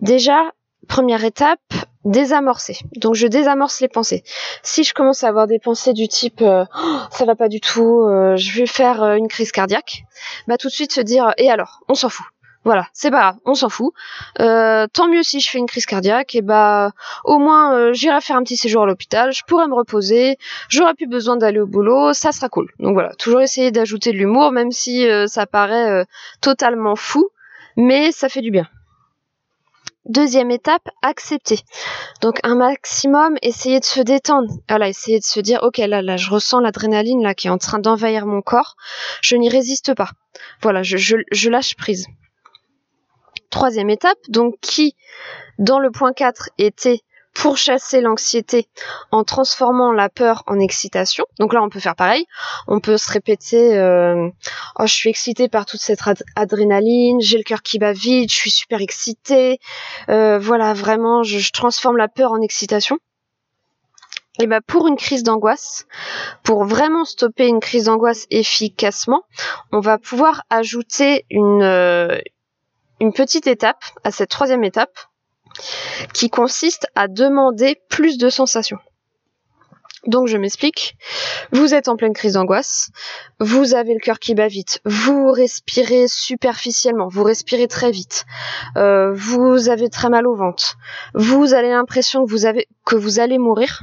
Déjà, 0.00 0.50
première 0.88 1.24
étape, 1.24 1.60
désamorcer. 2.04 2.78
Donc 2.96 3.14
je 3.14 3.26
désamorce 3.26 3.80
les 3.80 3.88
pensées. 3.88 4.24
Si 4.62 4.82
je 4.82 4.94
commence 4.94 5.22
à 5.22 5.28
avoir 5.28 5.46
des 5.46 5.58
pensées 5.58 5.92
du 5.92 6.08
type 6.08 6.42
euh, 6.42 6.64
oh, 6.76 6.98
ça 7.10 7.24
va 7.24 7.36
pas 7.36 7.48
du 7.48 7.60
tout, 7.60 8.00
euh, 8.00 8.36
je 8.36 8.52
vais 8.58 8.66
faire 8.66 9.04
une 9.14 9.28
crise 9.28 9.52
cardiaque, 9.52 10.04
bah 10.48 10.58
tout 10.58 10.68
de 10.68 10.72
suite 10.72 10.92
se 10.92 11.00
dire 11.00 11.32
et 11.38 11.50
alors, 11.50 11.80
on 11.88 11.94
s'en 11.94 12.08
fout. 12.08 12.26
Voilà, 12.64 12.86
c'est 12.92 13.10
pas 13.10 13.20
grave, 13.20 13.36
on 13.44 13.54
s'en 13.54 13.68
fout. 13.68 13.92
tant 14.36 15.08
mieux 15.08 15.22
si 15.22 15.40
je 15.40 15.50
fais 15.50 15.58
une 15.58 15.66
crise 15.66 15.86
cardiaque, 15.86 16.34
et 16.34 16.42
bah 16.42 16.92
au 17.24 17.38
moins 17.38 17.92
j'irai 17.92 18.20
faire 18.20 18.36
un 18.36 18.42
petit 18.42 18.56
séjour 18.56 18.82
à 18.84 18.86
l'hôpital, 18.86 19.32
je 19.32 19.42
pourrai 19.46 19.66
me 19.66 19.74
reposer, 19.74 20.38
j'aurai 20.68 20.94
plus 20.94 21.08
besoin 21.08 21.36
d'aller 21.36 21.60
au 21.60 21.66
boulot, 21.66 22.12
ça 22.12 22.30
sera 22.30 22.48
cool. 22.48 22.70
Donc 22.78 22.94
voilà, 22.94 23.14
toujours 23.14 23.40
essayer 23.40 23.70
d'ajouter 23.72 24.12
de 24.12 24.16
l'humour, 24.18 24.52
même 24.52 24.70
si 24.70 25.06
ça 25.26 25.46
paraît 25.46 26.06
totalement 26.40 26.94
fou, 26.94 27.30
mais 27.76 28.12
ça 28.12 28.28
fait 28.28 28.42
du 28.42 28.50
bien. 28.50 28.68
Deuxième 30.04 30.50
étape, 30.50 30.88
accepter. 31.02 31.60
Donc 32.22 32.40
un 32.42 32.56
maximum, 32.56 33.36
essayer 33.40 33.78
de 33.78 33.84
se 33.84 34.00
détendre. 34.00 34.52
Voilà, 34.68 34.88
essayer 34.88 35.20
de 35.20 35.24
se 35.24 35.38
dire, 35.38 35.60
ok, 35.62 35.78
là, 35.78 36.02
là, 36.02 36.16
je 36.16 36.28
ressens 36.28 36.58
l'adrénaline 36.58 37.22
là 37.22 37.34
qui 37.34 37.46
est 37.46 37.50
en 37.50 37.58
train 37.58 37.78
d'envahir 37.78 38.26
mon 38.26 38.42
corps. 38.42 38.74
Je 39.20 39.36
n'y 39.36 39.48
résiste 39.48 39.94
pas. 39.94 40.10
Voilà, 40.60 40.82
je, 40.82 40.96
je, 40.96 41.50
lâche 41.50 41.76
prise. 41.76 42.06
Troisième 43.52 43.90
étape, 43.90 44.18
donc 44.30 44.54
qui, 44.62 44.96
dans 45.58 45.78
le 45.78 45.90
point 45.90 46.14
4, 46.14 46.48
était 46.56 47.02
pour 47.34 47.58
chasser 47.58 48.00
l'anxiété 48.00 48.66
en 49.10 49.24
transformant 49.24 49.92
la 49.92 50.08
peur 50.08 50.42
en 50.46 50.58
excitation. 50.58 51.26
Donc 51.38 51.52
là, 51.52 51.62
on 51.62 51.68
peut 51.68 51.78
faire 51.78 51.94
pareil. 51.94 52.24
On 52.66 52.80
peut 52.80 52.96
se 52.96 53.12
répéter 53.12 53.76
euh, 53.76 54.30
Oh, 54.78 54.86
je 54.86 54.92
suis 54.94 55.10
excitée 55.10 55.50
par 55.50 55.66
toute 55.66 55.80
cette 55.80 56.00
adrénaline, 56.34 57.20
j'ai 57.20 57.36
le 57.36 57.42
cœur 57.42 57.60
qui 57.60 57.78
bat 57.78 57.92
vite, 57.92 58.30
je 58.30 58.36
suis 58.36 58.50
super 58.50 58.80
excitée. 58.80 59.58
Euh, 60.08 60.38
voilà, 60.38 60.72
vraiment, 60.72 61.22
je, 61.22 61.52
transforme 61.52 61.98
la 61.98 62.08
peur 62.08 62.32
en 62.32 62.40
excitation. 62.40 62.98
Et 64.40 64.46
bah 64.46 64.62
pour 64.66 64.88
une 64.88 64.96
crise 64.96 65.24
d'angoisse, 65.24 65.86
pour 66.42 66.64
vraiment 66.64 67.04
stopper 67.04 67.48
une 67.48 67.60
crise 67.60 67.84
d'angoisse 67.84 68.26
efficacement, 68.30 69.24
on 69.72 69.80
va 69.80 69.98
pouvoir 69.98 70.44
ajouter 70.48 71.26
une, 71.28 71.62
euh, 71.62 72.18
une 73.02 73.12
petite 73.12 73.48
étape 73.48 73.82
à 74.04 74.12
cette 74.12 74.30
troisième 74.30 74.62
étape 74.62 74.96
qui 76.14 76.30
consiste 76.30 76.86
à 76.94 77.08
demander 77.08 77.80
plus 77.88 78.16
de 78.16 78.30
sensations. 78.30 78.78
Donc 80.06 80.28
je 80.28 80.36
m'explique. 80.36 80.94
Vous 81.50 81.74
êtes 81.74 81.88
en 81.88 81.96
pleine 81.96 82.12
crise 82.12 82.34
d'angoisse, 82.34 82.90
vous 83.40 83.74
avez 83.74 83.94
le 83.94 83.98
cœur 83.98 84.20
qui 84.20 84.36
bat 84.36 84.46
vite, 84.46 84.80
vous 84.84 85.32
respirez 85.32 86.06
superficiellement, 86.06 87.08
vous 87.08 87.24
respirez 87.24 87.66
très 87.66 87.90
vite, 87.90 88.24
euh, 88.76 89.12
vous 89.12 89.68
avez 89.68 89.90
très 89.90 90.08
mal 90.08 90.28
au 90.28 90.36
ventre, 90.36 90.76
vous 91.12 91.54
avez 91.54 91.70
l'impression 91.70 92.24
que 92.24 92.30
vous 92.30 92.46
avez 92.46 92.68
que 92.86 92.94
vous 92.94 93.18
allez 93.18 93.38
mourir. 93.38 93.82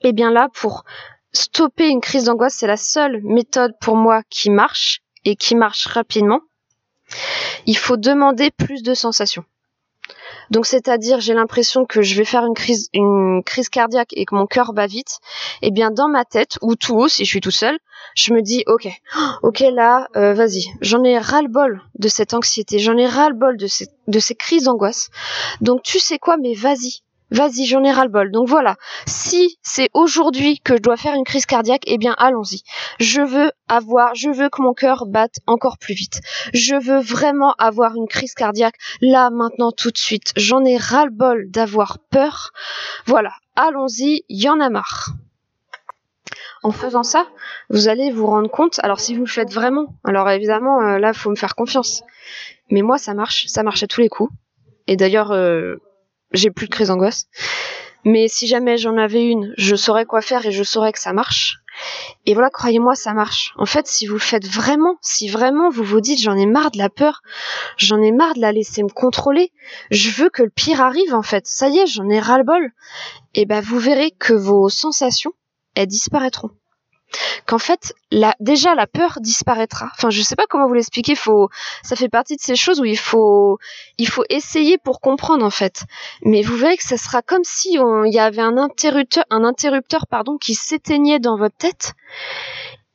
Et 0.00 0.08
eh 0.08 0.12
bien 0.14 0.30
là, 0.30 0.48
pour 0.54 0.84
stopper 1.32 1.88
une 1.88 2.00
crise 2.00 2.24
d'angoisse, 2.24 2.54
c'est 2.54 2.66
la 2.66 2.78
seule 2.78 3.20
méthode 3.22 3.72
pour 3.82 3.96
moi 3.96 4.22
qui 4.30 4.48
marche 4.48 5.00
et 5.26 5.36
qui 5.36 5.54
marche 5.54 5.86
rapidement. 5.86 6.40
Il 7.66 7.76
faut 7.76 7.96
demander 7.96 8.50
plus 8.50 8.82
de 8.82 8.94
sensations. 8.94 9.44
Donc 10.50 10.66
c'est-à-dire 10.66 11.20
j'ai 11.20 11.34
l'impression 11.34 11.84
que 11.84 12.02
je 12.02 12.14
vais 12.14 12.24
faire 12.24 12.44
une 12.44 12.54
crise 12.54 12.88
une 12.92 13.42
crise 13.44 13.68
cardiaque 13.68 14.12
et 14.12 14.24
que 14.24 14.34
mon 14.34 14.46
cœur 14.46 14.72
bat 14.72 14.86
vite, 14.86 15.18
et 15.62 15.68
eh 15.68 15.70
bien 15.70 15.90
dans 15.90 16.08
ma 16.08 16.24
tête 16.24 16.58
ou 16.62 16.76
tout 16.76 16.94
haut 16.94 17.08
si 17.08 17.24
je 17.24 17.30
suis 17.30 17.40
tout 17.40 17.50
seul, 17.50 17.78
je 18.14 18.32
me 18.32 18.42
dis 18.42 18.62
OK. 18.66 18.88
OK 19.42 19.60
là, 19.72 20.08
euh, 20.16 20.34
vas-y, 20.34 20.66
j'en 20.80 21.02
ai 21.04 21.18
ras-le-bol 21.18 21.82
de 21.98 22.08
cette 22.08 22.34
anxiété, 22.34 22.78
j'en 22.78 22.96
ai 22.96 23.06
ras-le-bol 23.06 23.56
de 23.56 23.66
ces 23.66 23.88
de 24.06 24.18
ces 24.20 24.34
crises 24.34 24.64
d'angoisse. 24.64 25.10
Donc 25.60 25.82
tu 25.82 25.98
sais 25.98 26.18
quoi 26.18 26.36
mais 26.36 26.54
vas-y, 26.54 27.02
Vas-y, 27.30 27.66
j'en 27.66 27.82
ai 27.82 27.90
ras-le-bol. 27.90 28.30
Donc 28.30 28.48
voilà, 28.48 28.76
si 29.06 29.58
c'est 29.62 29.90
aujourd'hui 29.94 30.60
que 30.60 30.76
je 30.76 30.82
dois 30.82 30.96
faire 30.96 31.14
une 31.14 31.24
crise 31.24 31.44
cardiaque, 31.44 31.82
eh 31.86 31.98
bien 31.98 32.14
allons-y. 32.18 32.62
Je 33.00 33.20
veux 33.20 33.50
avoir, 33.68 34.14
je 34.14 34.30
veux 34.30 34.48
que 34.48 34.62
mon 34.62 34.74
cœur 34.74 35.06
batte 35.06 35.40
encore 35.46 35.78
plus 35.78 35.94
vite. 35.94 36.20
Je 36.54 36.76
veux 36.76 37.00
vraiment 37.00 37.54
avoir 37.58 37.96
une 37.96 38.06
crise 38.06 38.34
cardiaque 38.34 38.76
là, 39.00 39.30
maintenant, 39.30 39.72
tout 39.72 39.90
de 39.90 39.98
suite. 39.98 40.32
J'en 40.36 40.64
ai 40.64 40.76
ras-le-bol 40.76 41.50
d'avoir 41.50 41.98
peur. 42.10 42.52
Voilà, 43.06 43.32
allons-y, 43.56 44.24
y 44.28 44.48
en 44.48 44.60
a 44.60 44.70
marre. 44.70 45.10
En 46.62 46.70
faisant 46.70 47.02
ça, 47.02 47.26
vous 47.70 47.88
allez 47.88 48.10
vous 48.10 48.26
rendre 48.26 48.50
compte, 48.50 48.80
alors 48.82 49.00
si 49.00 49.14
vous 49.14 49.24
le 49.24 49.30
faites 49.30 49.52
vraiment, 49.52 49.94
alors 50.04 50.28
évidemment, 50.30 50.80
euh, 50.80 50.98
là, 50.98 51.12
il 51.12 51.18
faut 51.18 51.30
me 51.30 51.36
faire 51.36 51.54
confiance. 51.54 52.02
Mais 52.70 52.82
moi, 52.82 52.98
ça 52.98 53.14
marche, 53.14 53.46
ça 53.46 53.62
marche 53.62 53.82
à 53.82 53.86
tous 53.86 54.00
les 54.00 54.08
coups. 54.08 54.32
Et 54.88 54.96
d'ailleurs, 54.96 55.32
euh, 55.32 55.76
j'ai 56.32 56.50
plus 56.50 56.66
de 56.66 56.72
crise 56.72 56.88
d'angoisse. 56.88 57.26
Mais 58.04 58.28
si 58.28 58.46
jamais 58.46 58.78
j'en 58.78 58.96
avais 58.96 59.26
une, 59.26 59.52
je 59.56 59.74
saurais 59.74 60.04
quoi 60.04 60.20
faire 60.20 60.46
et 60.46 60.52
je 60.52 60.62
saurais 60.62 60.92
que 60.92 61.00
ça 61.00 61.12
marche. 61.12 61.58
Et 62.24 62.34
voilà, 62.34 62.50
croyez-moi, 62.50 62.94
ça 62.94 63.12
marche. 63.12 63.52
En 63.56 63.66
fait, 63.66 63.86
si 63.86 64.06
vous 64.06 64.18
faites 64.18 64.46
vraiment, 64.46 64.96
si 65.02 65.28
vraiment 65.28 65.70
vous 65.70 65.84
vous 65.84 66.00
dites 66.00 66.20
j'en 66.20 66.36
ai 66.36 66.46
marre 66.46 66.70
de 66.70 66.78
la 66.78 66.88
peur, 66.88 67.22
j'en 67.76 68.00
ai 68.00 68.12
marre 68.12 68.34
de 68.34 68.40
la 68.40 68.52
laisser 68.52 68.82
me 68.82 68.88
contrôler, 68.88 69.52
je 69.90 70.10
veux 70.10 70.30
que 70.30 70.42
le 70.42 70.50
pire 70.50 70.80
arrive 70.80 71.14
en 71.14 71.22
fait. 71.22 71.46
Ça 71.46 71.68
y 71.68 71.78
est, 71.78 71.86
j'en 71.86 72.08
ai 72.08 72.20
ras-le-bol. 72.20 72.70
Et 73.34 73.44
ben 73.44 73.60
vous 73.60 73.78
verrez 73.78 74.12
que 74.12 74.32
vos 74.32 74.68
sensations, 74.68 75.32
elles 75.74 75.86
disparaîtront 75.86 76.50
qu'en 77.46 77.58
fait, 77.58 77.94
la, 78.10 78.34
déjà 78.40 78.74
la 78.74 78.86
peur 78.86 79.18
disparaîtra. 79.20 79.90
Enfin, 79.96 80.10
je 80.10 80.22
sais 80.22 80.36
pas 80.36 80.46
comment 80.48 80.66
vous 80.66 80.74
l'expliquer. 80.74 81.14
Faut, 81.14 81.48
ça 81.82 81.96
fait 81.96 82.08
partie 82.08 82.36
de 82.36 82.40
ces 82.40 82.56
choses 82.56 82.80
où 82.80 82.84
il 82.84 82.98
faut, 82.98 83.58
il 83.98 84.08
faut 84.08 84.24
essayer 84.28 84.78
pour 84.78 85.00
comprendre 85.00 85.44
en 85.44 85.50
fait. 85.50 85.84
Mais 86.22 86.42
vous 86.42 86.56
verrez 86.56 86.76
que 86.76 86.84
ça 86.84 86.96
sera 86.96 87.22
comme 87.22 87.44
si 87.44 87.74
il 87.74 88.12
y 88.12 88.18
avait 88.18 88.42
un 88.42 88.56
interrupteur, 88.56 89.24
un 89.30 89.44
interrupteur 89.44 90.06
pardon, 90.06 90.38
qui 90.38 90.54
s'éteignait 90.54 91.18
dans 91.18 91.36
votre 91.36 91.56
tête 91.56 91.94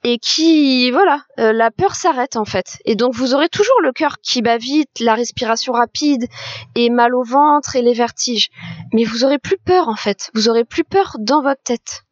et 0.04 0.18
qui 0.18 0.90
voilà 0.92 1.24
euh, 1.40 1.54
la 1.54 1.70
peur 1.72 1.96
s'arrête 1.96 2.36
en 2.36 2.46
fait 2.46 2.80
et 2.86 2.96
donc 2.96 3.14
vous 3.14 3.34
aurez 3.34 3.50
toujours 3.50 3.80
le 3.84 3.92
cœur 3.92 4.18
qui 4.22 4.42
bat 4.42 4.58
vite 4.58 5.00
la 5.00 5.14
respiration 5.14 5.74
rapide 5.74 6.28
et 6.76 6.90
mal 6.90 7.14
au 7.14 7.24
ventre 7.24 7.76
et 7.76 7.82
les 7.82 7.94
vertiges 7.94 8.50
mais 8.94 9.04
vous 9.04 9.24
aurez 9.24 9.38
plus 9.38 9.58
peur 9.58 9.90
en 9.90 9.96
fait 9.96 10.32
vous 10.34 10.50
aurez 10.50 10.66
plus 10.66 10.84
peur 10.84 11.18
dans 11.20 11.44
votre 11.44 11.62
tête 11.62 12.04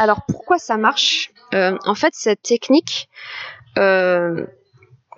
alors 0.00 0.22
pourquoi 0.26 0.58
ça 0.58 0.78
marche? 0.78 1.30
Euh, 1.52 1.76
En 1.84 1.94
fait, 1.94 2.14
cette 2.14 2.40
technique, 2.40 3.10
euh, 3.78 4.46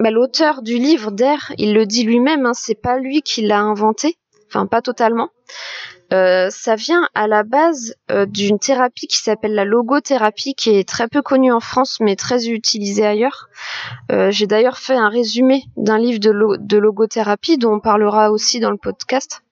bah, 0.00 0.10
l'auteur 0.10 0.62
du 0.62 0.76
livre 0.76 1.12
d'air, 1.12 1.52
il 1.56 1.72
le 1.72 1.86
dit 1.86 2.02
lui-même, 2.02 2.46
hein, 2.46 2.52
c'est 2.52 2.74
pas 2.74 2.98
lui 2.98 3.22
qui 3.22 3.42
l'a 3.42 3.60
inventé, 3.60 4.16
enfin 4.48 4.66
pas 4.66 4.82
totalement. 4.82 5.28
Euh, 6.12 6.48
ça 6.50 6.74
vient 6.74 7.08
à 7.14 7.28
la 7.28 7.44
base 7.44 7.94
d'une 8.26 8.58
thérapie 8.58 9.06
qui 9.06 9.18
s'appelle 9.18 9.54
la 9.54 9.64
logothérapie, 9.64 10.54
qui 10.54 10.70
est 10.70 10.86
très 10.86 11.06
peu 11.06 11.22
connue 11.22 11.52
en 11.52 11.60
France, 11.60 11.98
mais 12.00 12.16
très 12.16 12.48
utilisée 12.48 13.06
ailleurs. 13.06 13.48
J'ai 14.10 14.48
d'ailleurs 14.48 14.78
fait 14.78 14.96
un 14.96 15.08
résumé 15.08 15.62
d'un 15.76 15.98
livre 15.98 16.18
de, 16.18 16.56
de, 16.58 16.76
logothérapie 16.76 17.56
dont 17.56 17.74
on 17.74 17.80
parlera 17.80 18.32
aussi 18.32 18.58
dans 18.58 18.72
le 18.72 18.78
podcast. 18.78 19.42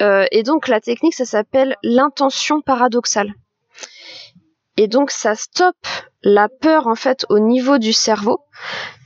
et 0.00 0.42
donc 0.44 0.68
la 0.68 0.80
technique, 0.82 1.14
ça 1.14 1.24
s'appelle 1.24 1.76
l'intention 1.82 2.60
paradoxale. 2.60 3.32
Et 4.76 4.88
donc 4.88 5.10
ça 5.10 5.34
stoppe 5.34 5.86
la 6.22 6.48
peur 6.48 6.86
en 6.86 6.94
fait 6.94 7.26
au 7.28 7.38
niveau 7.38 7.78
du 7.78 7.92
cerveau, 7.92 8.40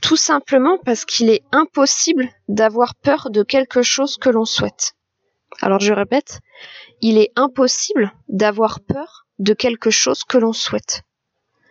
tout 0.01 0.15
simplement 0.15 0.77
parce 0.83 1.05
qu'il 1.05 1.29
est 1.29 1.43
impossible 1.51 2.29
d'avoir 2.47 2.95
peur 2.95 3.29
de 3.29 3.43
quelque 3.43 3.81
chose 3.81 4.17
que 4.17 4.29
l'on 4.29 4.45
souhaite. 4.45 4.93
Alors 5.61 5.79
je 5.79 5.93
répète, 5.93 6.39
il 7.01 7.17
est 7.17 7.31
impossible 7.35 8.11
d'avoir 8.27 8.79
peur 8.79 9.25
de 9.37 9.53
quelque 9.53 9.89
chose 9.89 10.23
que 10.23 10.37
l'on 10.37 10.53
souhaite. 10.53 11.03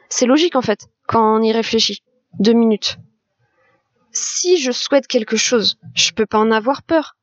C'est 0.08 0.26
logique 0.26 0.56
en 0.56 0.62
fait, 0.62 0.88
quand 1.06 1.38
on 1.38 1.42
y 1.42 1.52
réfléchit. 1.52 2.02
Deux 2.38 2.52
minutes. 2.52 2.98
Si 4.12 4.58
je 4.58 4.70
souhaite 4.70 5.06
quelque 5.06 5.36
chose, 5.36 5.78
je 5.94 6.12
peux 6.12 6.26
pas 6.26 6.38
en 6.38 6.50
avoir 6.50 6.82
peur. 6.82 7.16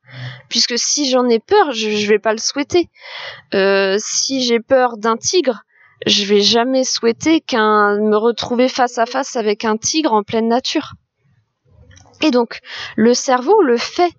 Puisque 0.48 0.78
si 0.78 1.10
j'en 1.10 1.28
ai 1.28 1.40
peur, 1.40 1.72
je, 1.72 1.88
ne 1.88 2.06
vais 2.06 2.18
pas 2.18 2.32
le 2.32 2.38
souhaiter. 2.38 2.90
Euh, 3.54 3.96
si 3.98 4.42
j'ai 4.42 4.60
peur 4.60 4.96
d'un 4.96 5.16
tigre, 5.16 5.62
je 6.04 6.24
vais 6.24 6.40
jamais 6.40 6.84
souhaiter 6.84 7.40
qu'un 7.40 7.98
me 8.00 8.16
retrouver 8.16 8.68
face 8.68 8.98
à 8.98 9.06
face 9.06 9.36
avec 9.36 9.64
un 9.64 9.76
tigre 9.76 10.12
en 10.12 10.22
pleine 10.22 10.48
nature. 10.48 10.92
Et 12.22 12.30
donc, 12.30 12.60
le 12.96 13.14
cerveau, 13.14 13.62
le 13.62 13.76
fait 13.76 14.12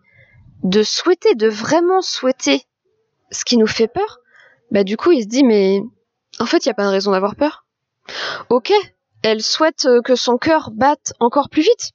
de 0.64 0.84
souhaiter, 0.84 1.36
de 1.36 1.48
vraiment 1.48 2.02
souhaiter 2.02 2.64
ce 3.32 3.46
qui 3.46 3.58
nous 3.58 3.68
fait 3.68 3.88
peur, 3.88 4.20
bah 4.72 4.84
du 4.84 4.98
coup, 4.98 5.12
il 5.12 5.24
se 5.24 5.28
dit 5.28 5.44
mais 5.44 5.82
en 6.40 6.46
fait, 6.46 6.66
il 6.66 6.70
n'y 6.70 6.72
a 6.72 6.76
pas 6.76 6.86
de 6.86 6.92
raison 6.92 7.12
d'avoir 7.12 7.36
peur. 7.36 7.66
Ok, 8.50 8.72
elle 9.24 9.42
souhaite 9.42 9.86
euh, 9.86 10.02
que 10.02 10.16
son 10.16 10.38
cœur 10.38 10.72
batte 10.72 11.14
encore 11.20 11.50
plus 11.50 11.62
vite. 11.62 11.92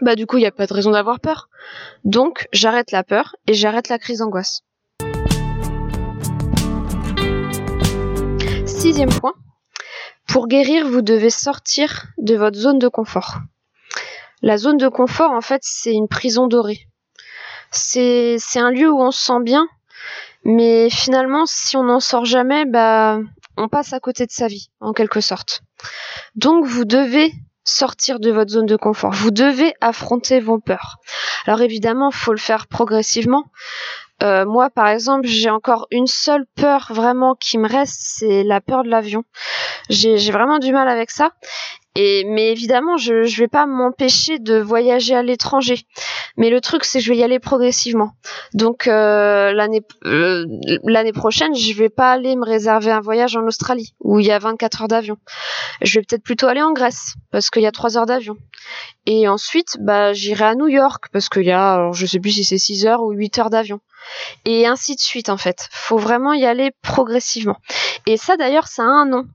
Bah 0.00 0.14
du 0.14 0.26
coup, 0.26 0.36
il 0.36 0.40
n'y 0.40 0.46
a 0.46 0.52
pas 0.52 0.66
de 0.66 0.74
raison 0.74 0.90
d'avoir 0.90 1.20
peur. 1.20 1.48
Donc, 2.04 2.48
j'arrête 2.52 2.92
la 2.92 3.02
peur 3.02 3.36
et 3.46 3.54
j'arrête 3.54 3.88
la 3.88 3.98
crise 3.98 4.18
d'angoisse. 4.18 4.62
Sixième 8.86 9.18
point, 9.18 9.34
pour 10.28 10.46
guérir, 10.46 10.86
vous 10.86 11.02
devez 11.02 11.30
sortir 11.30 12.06
de 12.18 12.36
votre 12.36 12.56
zone 12.56 12.78
de 12.78 12.86
confort. 12.86 13.38
La 14.42 14.58
zone 14.58 14.76
de 14.76 14.86
confort, 14.86 15.32
en 15.32 15.40
fait, 15.40 15.60
c'est 15.64 15.92
une 15.92 16.06
prison 16.06 16.46
dorée. 16.46 16.86
C'est 17.72 18.38
un 18.54 18.70
lieu 18.70 18.88
où 18.88 19.02
on 19.02 19.10
se 19.10 19.20
sent 19.20 19.40
bien, 19.42 19.66
mais 20.44 20.88
finalement, 20.88 21.46
si 21.46 21.76
on 21.76 21.82
n'en 21.82 21.98
sort 21.98 22.26
jamais, 22.26 22.64
bah, 22.64 23.18
on 23.56 23.66
passe 23.66 23.92
à 23.92 23.98
côté 23.98 24.24
de 24.24 24.30
sa 24.30 24.46
vie, 24.46 24.70
en 24.78 24.92
quelque 24.92 25.20
sorte. 25.20 25.62
Donc, 26.36 26.64
vous 26.64 26.84
devez 26.84 27.32
sortir 27.64 28.20
de 28.20 28.30
votre 28.30 28.52
zone 28.52 28.66
de 28.66 28.76
confort. 28.76 29.12
Vous 29.12 29.32
devez 29.32 29.74
affronter 29.80 30.38
vos 30.38 30.60
peurs. 30.60 30.98
Alors 31.46 31.60
évidemment, 31.60 32.10
il 32.12 32.16
faut 32.16 32.32
le 32.32 32.38
faire 32.38 32.68
progressivement. 32.68 33.46
Euh, 34.22 34.46
moi, 34.46 34.70
par 34.70 34.88
exemple, 34.88 35.26
j'ai 35.26 35.50
encore 35.50 35.86
une 35.90 36.06
seule 36.06 36.46
peur 36.56 36.90
vraiment 36.90 37.34
qui 37.34 37.58
me 37.58 37.68
reste, 37.68 37.96
c'est 37.98 38.44
la 38.44 38.60
peur 38.60 38.82
de 38.82 38.88
l'avion. 38.88 39.24
J'ai 39.90 40.30
vraiment 40.30 40.58
du 40.58 40.72
mal 40.72 40.88
avec 40.88 41.10
ça. 41.10 41.32
Et, 41.98 42.24
mais 42.24 42.52
évidemment, 42.52 42.98
je 42.98 43.14
ne 43.14 43.36
vais 43.38 43.48
pas 43.48 43.64
m'empêcher 43.64 44.38
de 44.38 44.58
voyager 44.58 45.14
à 45.14 45.22
l'étranger. 45.22 45.86
Mais 46.36 46.50
le 46.50 46.60
truc, 46.60 46.84
c'est 46.84 46.98
que 46.98 47.04
je 47.04 47.10
vais 47.10 47.16
y 47.16 47.22
aller 47.22 47.38
progressivement. 47.38 48.12
Donc 48.52 48.86
euh, 48.86 49.52
l'année 49.52 49.80
euh, 50.04 50.44
l'année 50.84 51.14
prochaine, 51.14 51.54
je 51.54 51.72
vais 51.72 51.88
pas 51.88 52.12
aller 52.12 52.36
me 52.36 52.44
réserver 52.44 52.90
un 52.90 53.00
voyage 53.00 53.34
en 53.36 53.46
Australie 53.46 53.94
où 54.00 54.20
il 54.20 54.26
y 54.26 54.30
a 54.30 54.38
24 54.38 54.82
heures 54.82 54.88
d'avion. 54.88 55.16
Je 55.80 55.98
vais 55.98 56.04
peut-être 56.04 56.22
plutôt 56.22 56.46
aller 56.48 56.60
en 56.60 56.72
Grèce 56.72 57.14
parce 57.30 57.48
qu'il 57.48 57.62
y 57.62 57.66
a 57.66 57.72
3 57.72 57.96
heures 57.96 58.06
d'avion. 58.06 58.36
Et 59.06 59.26
ensuite, 59.26 59.78
bah, 59.80 60.12
j'irai 60.12 60.44
à 60.44 60.54
New 60.54 60.68
York 60.68 61.06
parce 61.12 61.30
qu'il 61.30 61.44
y 61.44 61.50
a, 61.50 61.72
alors, 61.72 61.94
je 61.94 62.04
sais 62.04 62.20
plus 62.20 62.32
si 62.32 62.44
c'est 62.44 62.58
6 62.58 62.84
heures 62.86 63.02
ou 63.02 63.12
8 63.12 63.38
heures 63.38 63.50
d'avion 63.50 63.80
et 64.44 64.66
ainsi 64.66 64.94
de 64.94 65.00
suite 65.00 65.28
en 65.28 65.36
fait. 65.36 65.68
Faut 65.70 65.98
vraiment 65.98 66.32
y 66.32 66.44
aller 66.44 66.70
progressivement. 66.82 67.56
Et 68.06 68.16
ça 68.16 68.36
d'ailleurs, 68.36 68.68
ça 68.68 68.82
a 68.82 68.86
un 68.86 69.06
nom. 69.06 69.26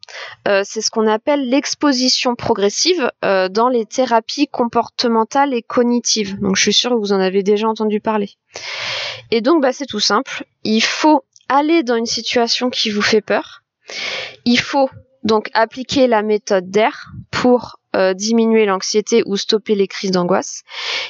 Euh, 0.47 0.63
c'est 0.65 0.81
ce 0.81 0.91
qu'on 0.91 1.07
appelle 1.07 1.49
l'exposition 1.49 2.35
progressive 2.35 3.11
euh, 3.25 3.49
dans 3.49 3.69
les 3.69 3.85
thérapies 3.85 4.47
comportementales 4.47 5.53
et 5.53 5.61
cognitives. 5.61 6.39
Donc 6.39 6.55
je 6.55 6.61
suis 6.61 6.73
sûre 6.73 6.91
que 6.91 6.95
vous 6.95 7.13
en 7.13 7.19
avez 7.19 7.43
déjà 7.43 7.67
entendu 7.67 7.99
parler. 7.99 8.31
Et 9.31 9.41
donc 9.41 9.61
bah, 9.61 9.73
c'est 9.73 9.85
tout 9.85 9.99
simple. 9.99 10.45
Il 10.63 10.81
faut 10.81 11.23
aller 11.49 11.83
dans 11.83 11.95
une 11.95 12.05
situation 12.05 12.69
qui 12.69 12.89
vous 12.89 13.01
fait 13.01 13.21
peur. 13.21 13.61
Il 14.45 14.59
faut 14.59 14.89
donc 15.23 15.49
appliquer 15.53 16.07
la 16.07 16.23
méthode 16.23 16.69
d'air 16.69 17.11
pour 17.29 17.79
euh, 17.95 18.13
diminuer 18.13 18.65
l'anxiété 18.65 19.23
ou 19.25 19.35
stopper 19.35 19.75
les 19.75 19.87
crises 19.87 20.11
d'angoisse. 20.11 20.63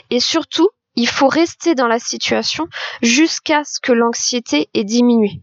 Et 0.10 0.20
surtout, 0.20 0.70
il 1.02 1.08
faut 1.08 1.28
rester 1.28 1.74
dans 1.74 1.88
la 1.88 1.98
situation 1.98 2.68
jusqu'à 3.02 3.64
ce 3.64 3.80
que 3.80 3.92
l'anxiété 3.92 4.70
ait 4.76 4.84
diminué. 4.84 5.42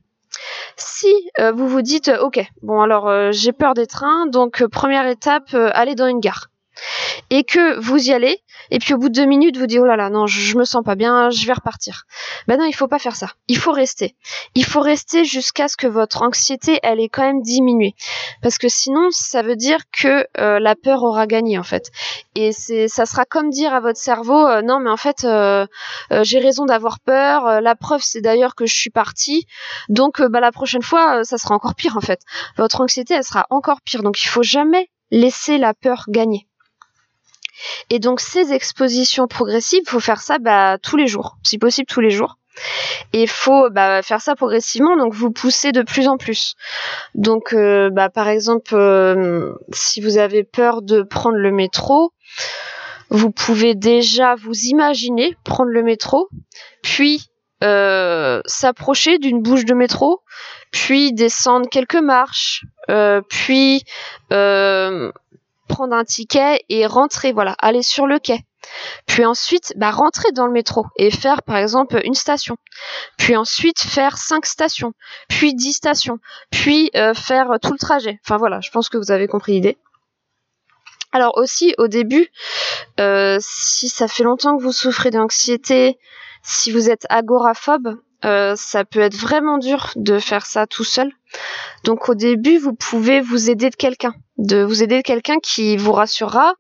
Si 0.77 1.13
euh, 1.41 1.51
vous 1.51 1.67
vous 1.67 1.83
dites, 1.83 2.13
ok, 2.21 2.41
bon 2.63 2.81
alors 2.81 3.09
euh, 3.09 3.33
j'ai 3.33 3.53
peur 3.53 3.75
des 3.75 3.89
trains, 3.89 4.27
donc 4.27 4.63
euh, 4.63 4.69
première 4.69 5.09
étape, 5.09 5.53
aller 5.73 5.97
dans 5.97 6.07
une 6.07 6.21
gare 6.21 6.49
et 7.31 7.45
que 7.45 7.79
vous 7.81 8.09
y 8.09 8.13
allez, 8.13 8.43
et 8.71 8.79
puis 8.79 8.95
au 8.95 8.99
bout 8.99 9.09
de 9.09 9.15
deux 9.15 9.27
minutes, 9.27 9.57
vous 9.57 9.67
dites, 9.67 9.79
oh 9.81 9.87
là 9.87 9.97
là, 9.97 10.11
non, 10.11 10.27
je, 10.27 10.57
me 10.57 10.65
sens 10.65 10.83
pas 10.85 10.95
bien, 10.95 11.31
je 11.31 11.47
vais 11.47 11.53
repartir. 11.53 12.05
Ben 12.47 12.59
non, 12.59 12.65
il 12.65 12.75
faut 12.75 12.89
pas 12.89 12.99
faire 12.99 13.17
ça. 13.17 13.29
Il 13.49 13.59
faut 13.59 13.73
rester. 13.73 14.17
Il 14.55 14.65
faut 14.65 14.81
rester 14.81 15.25
jusqu'à 15.25 15.69
ce 15.69 15.77
que 15.77 15.87
votre 15.87 16.23
anxiété, 16.23 16.79
elle 16.83 17.01
ait 17.01 17.09
quand 17.09 17.23
même 17.23 17.43
diminué. 17.43 17.95
Parce 18.43 18.59
que 18.59 18.69
sinon, 18.69 19.09
ça 19.11 19.43
veut 19.43 19.57
dire 19.57 19.79
que 19.93 20.27
euh, 20.39 20.59
la 20.59 20.75
peur 20.75 21.03
aura 21.03 21.27
gagné, 21.27 21.59
en 21.59 21.63
fait. 21.63 21.91
Et 22.35 22.53
c'est, 22.53 22.89
ça 22.89 23.07
sera 23.07 23.25
comme 23.25 23.51
dire 23.51 23.73
à 23.75 23.81
votre 23.81 23.99
cerveau, 23.99 24.47
euh, 24.47 24.63
non, 24.63 24.81
mais 24.81 24.91
en 24.91 24.97
fait, 24.97 25.25
euh, 25.25 25.67
j'ai 26.23 26.39
raison 26.39 26.65
d'avoir 26.65 27.01
peur. 27.01 27.61
la 27.61 27.75
preuve, 27.75 28.03
c'est 28.03 28.21
d'ailleurs 28.21 28.55
que 28.55 28.67
je 28.67 28.75
suis 28.75 28.91
partie. 28.91 29.47
Donc, 29.89 30.23
bah, 30.23 30.41
la 30.41 30.53
prochaine 30.53 30.83
fois, 30.83 31.25
ça 31.25 31.39
sera 31.39 31.55
encore 31.55 31.75
pire, 31.75 31.97
en 31.97 32.01
fait. 32.01 32.21
Votre 32.57 32.81
anxiété, 32.81 33.15
elle 33.15 33.25
sera 33.25 33.47
encore 33.51 33.81
pire. 33.83 34.03
Donc, 34.03 34.23
il 34.23 34.29
faut 34.29 34.43
jamais 34.43 34.89
laisser 35.11 35.59
la 35.59 35.75
peur 35.75 36.05
gagner. 36.09 36.48
Et 37.91 37.99
donc 37.99 38.21
ces 38.21 38.53
expositions 38.53 39.27
progressives, 39.27 39.83
faut 39.87 40.01
faire 40.01 40.21
ça 40.21 40.39
bah, 40.39 40.79
tous 40.83 40.97
les 40.97 41.07
jours, 41.07 41.37
si 41.43 41.59
possible 41.59 41.87
tous 41.87 42.01
les 42.01 42.11
jours. 42.11 42.39
Et 43.13 43.23
il 43.23 43.29
faut 43.29 43.71
bah, 43.71 44.03
faire 44.03 44.21
ça 44.21 44.35
progressivement, 44.35 44.97
donc 44.97 45.15
vous 45.15 45.31
poussez 45.31 45.73
de 45.73 45.83
plus 45.83 46.09
en 46.09 46.17
plus. 46.17 46.55
Donc 47.15 47.53
euh, 47.53 47.91
bah, 47.91 48.09
par 48.09 48.29
exemple, 48.29 48.75
euh, 48.75 49.55
si 49.73 50.01
vous 50.01 50.19
avez 50.19 50.45
peur 50.45 50.83
de 50.83 51.03
prendre 51.03 51.37
le 51.37 51.53
métro, 51.53 52.13
vous 53.11 53.31
pouvez 53.31 53.75
déjà 53.75 54.35
vous 54.35 54.55
imaginer 54.65 55.37
prendre 55.45 55.71
le 55.71 55.83
métro, 55.83 56.29
puis 56.83 57.27
euh, 57.65 58.41
s'approcher 58.45 59.19
d'une 59.19 59.41
bouche 59.41 59.65
de 59.65 59.75
métro, 59.75 60.21
puis 60.71 61.13
descendre 61.13 61.69
quelques 61.71 61.97
marches, 61.97 62.65
puis 63.29 63.83
prendre 65.69 65.95
un 65.95 66.05
ticket 66.05 66.65
et 66.69 66.87
rentrer, 66.87 67.33
voilà, 67.33 67.55
aller 67.61 67.83
sur 67.83 68.07
le 68.07 68.19
quai. 68.19 68.41
Puis 69.07 69.25
ensuite, 69.25 69.73
bah, 69.77 69.91
rentrer 69.91 70.33
dans 70.33 70.47
le 70.47 70.53
métro 70.53 70.85
et 70.97 71.11
faire 71.11 71.43
par 71.43 71.57
exemple 71.57 72.01
une 72.05 72.15
station. 72.15 72.57
Puis 73.17 73.37
ensuite 73.37 73.81
faire 73.81 74.19
cinq 74.19 74.47
stations, 74.47 74.93
puis 75.29 75.55
dix 75.55 75.75
stations, 75.75 76.19
puis 76.51 76.91
euh, 76.97 77.15
faire 77.15 77.59
tout 77.63 77.73
le 77.73 77.79
trajet. 77.79 78.19
Enfin 78.25 78.37
voilà, 78.37 78.61
je 78.61 78.71
pense 78.71 78.89
que 78.89 78.99
vous 78.99 79.11
avez 79.11 79.29
compris 79.29 79.53
l'idée. 79.53 79.79
Alors 81.13 81.39
aussi 81.39 81.75
au 81.79 81.89
début, 81.89 82.29
euh, 83.01 83.39
si 83.41 83.89
ça 83.89 84.09
fait 84.09 84.25
longtemps 84.25 84.57
que 84.57 84.63
vous 84.63 84.73
souffrez 84.73 85.11
d'anxiété, 85.11 85.99
si 86.43 86.71
vous 86.71 86.91
êtes 86.91 87.07
agoraphobe, 87.09 87.99
euh, 88.25 88.55
ça 88.57 88.85
peut 88.85 89.01
être 89.01 89.17
vraiment 89.17 89.59
dur 89.59 89.93
de 89.97 90.19
faire 90.19 90.45
ça 90.47 90.67
tout 90.67 90.85
seul. 90.85 91.13
Donc 91.85 92.09
au 92.09 92.15
début, 92.15 92.59
vous 92.59 92.75
pouvez 92.75 93.21
vous 93.21 93.51
aider 93.51 93.71
de 93.71 93.77
quelqu'un, 93.77 94.15
de 94.39 94.63
vous 94.63 94.83
aider 94.83 94.99
de 94.99 95.03
quelqu'un 95.03 95.39
qui 95.41 95.77
vous 95.77 95.93
rassurera, 95.93 96.55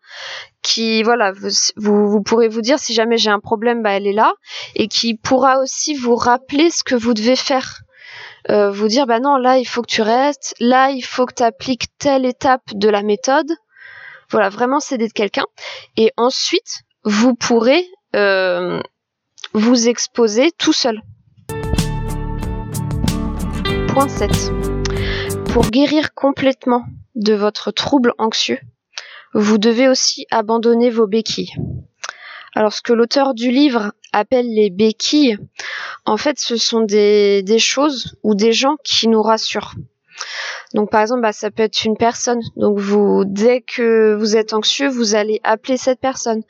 qui 0.62 1.02
voilà, 1.02 1.32
vous, 1.32 2.08
vous, 2.08 2.22
pourrez 2.22 2.48
vous 2.48 2.60
dire 2.60 2.78
si 2.78 2.94
jamais 2.94 3.18
j'ai 3.18 3.30
un 3.30 3.40
problème, 3.40 3.82
bah 3.82 3.92
elle 3.92 4.06
est 4.06 4.12
là, 4.12 4.32
et 4.76 4.86
qui 4.86 5.14
pourra 5.14 5.58
aussi 5.58 5.94
vous 5.94 6.14
rappeler 6.14 6.70
ce 6.70 6.84
que 6.84 6.94
vous 6.94 7.14
devez 7.14 7.36
faire. 7.36 7.80
Euh, 8.50 8.70
vous 8.70 8.88
dire 8.88 9.06
bah 9.06 9.20
non 9.20 9.36
là 9.36 9.58
il 9.58 9.66
faut 9.66 9.82
que 9.82 9.90
tu 9.90 10.00
restes, 10.00 10.54
là 10.60 10.90
il 10.90 11.02
faut 11.02 11.26
que 11.26 11.34
tu 11.34 11.42
appliques 11.42 11.88
telle 11.98 12.24
étape 12.24 12.62
de 12.72 12.88
la 12.88 13.02
méthode. 13.02 13.50
Voilà, 14.30 14.48
vraiment 14.48 14.78
s'aider 14.78 15.08
de 15.08 15.12
quelqu'un. 15.12 15.46
Et 15.96 16.12
ensuite, 16.16 16.82
vous 17.04 17.34
pourrez 17.34 17.84
euh, 18.14 18.80
vous 19.54 19.88
exposer 19.88 20.50
tout 20.58 20.74
seul. 20.74 21.00
7. 24.06 24.52
Pour 25.52 25.70
guérir 25.70 26.14
complètement 26.14 26.84
de 27.16 27.34
votre 27.34 27.72
trouble 27.72 28.12
anxieux, 28.18 28.60
vous 29.34 29.58
devez 29.58 29.88
aussi 29.88 30.26
abandonner 30.30 30.88
vos 30.88 31.08
béquilles. 31.08 31.52
Alors 32.54 32.72
ce 32.72 32.80
que 32.80 32.92
l'auteur 32.92 33.34
du 33.34 33.50
livre 33.50 33.92
appelle 34.12 34.54
les 34.54 34.70
béquilles, 34.70 35.38
en 36.04 36.16
fait 36.16 36.38
ce 36.38 36.56
sont 36.56 36.82
des, 36.82 37.42
choses 37.58 38.16
ou 38.22 38.36
des 38.36 38.52
gens 38.52 38.76
qui 38.84 39.08
nous 39.08 39.22
rassurent. 39.22 39.74
Donc 40.74 40.90
par 40.90 41.00
exemple, 41.00 41.22
bah, 41.22 41.32
ça 41.32 41.50
peut 41.50 41.64
être 41.64 41.84
une 41.84 41.96
personne. 41.96 42.40
Donc 42.56 42.78
vous, 42.78 43.24
dès 43.26 43.62
que 43.62 44.14
vous 44.14 44.36
êtes 44.36 44.52
anxieux, 44.52 44.88
vous 44.88 45.16
allez 45.16 45.40
appeler 45.42 45.76
cette 45.76 46.00
personne 46.00 46.42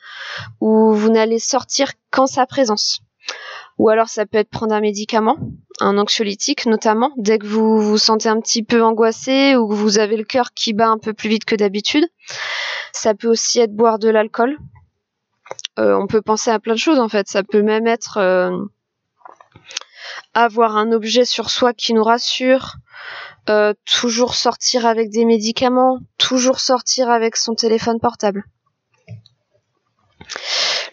ou 0.61 0.93
vous 0.93 1.09
n'allez 1.09 1.39
sortir 1.39 1.93
qu'en 2.11 2.27
sa 2.27 2.45
présence. 2.45 3.01
Ou 3.77 3.89
alors 3.89 4.09
ça 4.09 4.25
peut 4.25 4.37
être 4.37 4.49
prendre 4.49 4.73
un 4.73 4.81
médicament, 4.81 5.37
un 5.79 5.97
anxiolytique 5.97 6.65
notamment, 6.65 7.11
dès 7.17 7.39
que 7.39 7.47
vous 7.47 7.81
vous 7.81 7.97
sentez 7.97 8.27
un 8.27 8.39
petit 8.41 8.61
peu 8.61 8.83
angoissé 8.83 9.55
ou 9.55 9.69
que 9.69 9.73
vous 9.73 9.99
avez 9.99 10.17
le 10.17 10.25
cœur 10.25 10.53
qui 10.53 10.73
bat 10.73 10.89
un 10.89 10.97
peu 10.97 11.13
plus 11.13 11.29
vite 11.29 11.45
que 11.45 11.55
d'habitude. 11.55 12.05
Ça 12.91 13.13
peut 13.13 13.29
aussi 13.29 13.59
être 13.59 13.73
boire 13.73 13.97
de 13.97 14.09
l'alcool. 14.09 14.57
Euh, 15.79 15.95
on 15.95 16.07
peut 16.07 16.21
penser 16.21 16.51
à 16.51 16.59
plein 16.59 16.73
de 16.73 16.79
choses 16.79 16.99
en 16.99 17.07
fait. 17.07 17.27
Ça 17.29 17.41
peut 17.43 17.61
même 17.61 17.87
être 17.87 18.17
euh, 18.17 18.51
avoir 20.33 20.75
un 20.75 20.91
objet 20.91 21.23
sur 21.23 21.49
soi 21.49 21.73
qui 21.73 21.93
nous 21.93 22.03
rassure, 22.03 22.75
euh, 23.49 23.73
toujours 23.85 24.35
sortir 24.35 24.85
avec 24.85 25.09
des 25.09 25.25
médicaments, 25.25 25.99
toujours 26.17 26.59
sortir 26.59 27.09
avec 27.09 27.35
son 27.37 27.55
téléphone 27.55 27.99
portable. 27.99 28.43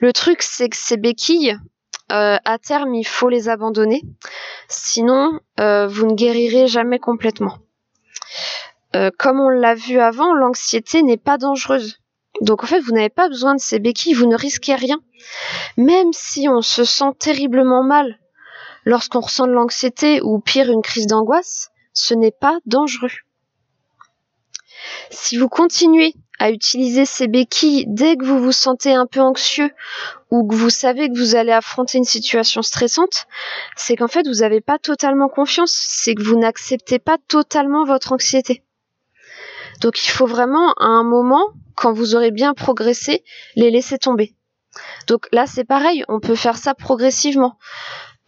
Le 0.01 0.13
truc, 0.13 0.43
c'est 0.43 0.69
que 0.69 0.77
ces 0.77 0.97
béquilles, 0.97 1.59
euh, 2.13 2.37
à 2.45 2.59
terme, 2.59 2.95
il 2.95 3.07
faut 3.07 3.29
les 3.29 3.49
abandonner. 3.49 4.03
Sinon, 4.69 5.41
euh, 5.61 5.87
vous 5.87 6.07
ne 6.07 6.15
guérirez 6.15 6.69
jamais 6.69 6.99
complètement. 6.99 7.59
comme 9.19 9.41
on 9.41 9.51
l'a 9.51 9.75
vu 9.75 10.01
avant, 10.01 10.33
l'anxiété 10.33 11.03
n'est 11.03 11.19
pas 11.19 11.37
dangereuse. 11.37 11.99
Donc 12.41 12.65
en 12.65 12.67
fait, 12.67 12.81
vous 12.81 12.93
n'avez 12.93 13.11
pas 13.11 13.29
besoin 13.29 13.55
de 13.55 13.61
ces 13.61 13.79
béquilles, 13.79 14.15
vous 14.15 14.27
ne 14.27 14.37
risquez 14.37 14.75
rien. 14.75 15.01
Même 15.77 16.13
si 16.13 16.49
on 16.49 16.63
se 16.63 16.85
sent 16.85 17.13
terriblement 17.19 17.83
mal 17.83 18.19
lorsqu'on 18.87 19.21
ressent 19.21 19.47
de 19.47 19.53
l'anxiété 19.53 20.23
ou 20.23 20.39
pire 20.39 20.71
une 20.71 20.81
crise 20.81 21.07
d'angoisse, 21.07 21.71
ce 21.93 22.15
n'est 22.15 22.31
pas 22.31 22.59
dangereux. 22.65 23.11
Si 25.11 25.37
vous 25.37 25.49
continuez 25.49 26.15
à 26.39 26.51
utiliser 26.51 27.05
ces 27.05 27.29
béquilles 27.29 27.85
dès 27.89 28.17
que 28.17 28.25
vous 28.25 28.39
vous 28.39 28.53
sentez 28.53 28.95
un 28.95 29.07
peu 29.07 29.21
anxieux 29.21 29.71
ou 30.31 30.47
que 30.47 30.55
vous 30.55 30.71
savez 30.71 31.09
que 31.09 31.19
vous 31.19 31.35
allez 31.35 31.53
affronter 31.53 31.99
une 31.99 32.05
situation 32.05 32.63
stressante, 32.63 33.27
c'est 33.77 33.97
qu'en 33.97 34.09
fait 34.09 34.27
vous 34.27 34.41
n'avez 34.41 34.61
pas 34.61 34.79
totalement 34.79 35.29
confiance, 35.29 35.73
c'est 35.73 36.15
que 36.15 36.23
vous 36.23 36.39
n'acceptez 36.39 36.99
pas 36.99 37.17
totalement 37.29 37.85
votre 37.85 38.13
anxiété. 38.13 38.63
Donc 39.81 40.05
il 40.05 40.11
faut 40.11 40.27
vraiment 40.27 40.73
à 40.75 40.87
un 40.87 41.05
moment, 41.05 41.49
quand 41.75 41.93
vous 41.93 42.15
aurez 42.15 42.31
bien 42.31 42.55
progressé, 42.55 43.25
les 43.55 43.71
laisser 43.71 43.99
tomber. 43.99 44.35
Donc 45.07 45.29
là 45.33 45.47
c'est 45.47 45.65
pareil, 45.65 46.05
on 46.09 46.21
peut 46.21 46.35
faire 46.35 46.57
ça 46.57 46.75
progressivement. 46.75 47.59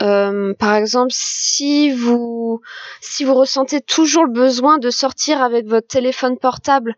Euh, 0.01 0.55
par 0.55 0.75
exemple, 0.75 1.11
si 1.13 1.91
vous 1.91 2.61
si 3.01 3.25
vous 3.25 3.35
ressentez 3.35 3.81
toujours 3.81 4.25
le 4.25 4.33
besoin 4.33 4.79
de 4.79 4.91
sortir 4.91 5.43
avec 5.43 5.67
votre 5.67 5.89
téléphone 5.89 6.39
portable 6.39 6.97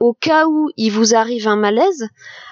au 0.00 0.12
cas 0.12 0.46
où 0.46 0.70
il 0.76 0.90
vous 0.90 1.14
arrive 1.14 1.48
un 1.48 1.56
malaise, 1.56 2.08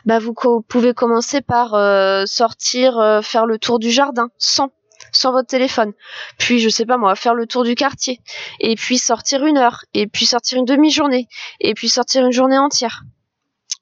bah 0.07 0.19
vous 0.19 0.33
pouvez 0.67 0.95
commencer 0.95 1.43
par 1.43 1.75
euh, 1.75 2.25
sortir 2.25 2.99
euh, 2.99 3.21
faire 3.21 3.45
le 3.45 3.59
tour 3.59 3.79
du 3.79 3.91
jardin 3.91 4.31
sans 4.39 4.71
sans 5.13 5.33
votre 5.33 5.49
téléphone. 5.49 5.93
Puis 6.39 6.61
je 6.61 6.69
sais 6.69 6.87
pas 6.87 6.97
moi, 6.97 7.15
faire 7.15 7.35
le 7.35 7.47
tour 7.47 7.65
du 7.65 7.75
quartier 7.75 8.21
et 8.61 8.77
puis 8.77 8.97
sortir 8.97 9.45
une 9.45 9.59
heure 9.59 9.85
et 9.93 10.07
puis 10.07 10.25
sortir 10.25 10.59
une 10.59 10.65
demi-journée 10.65 11.29
et 11.61 11.75
puis 11.75 11.89
sortir 11.89 12.25
une 12.25 12.33
journée 12.33 12.59
entière. 12.59 13.03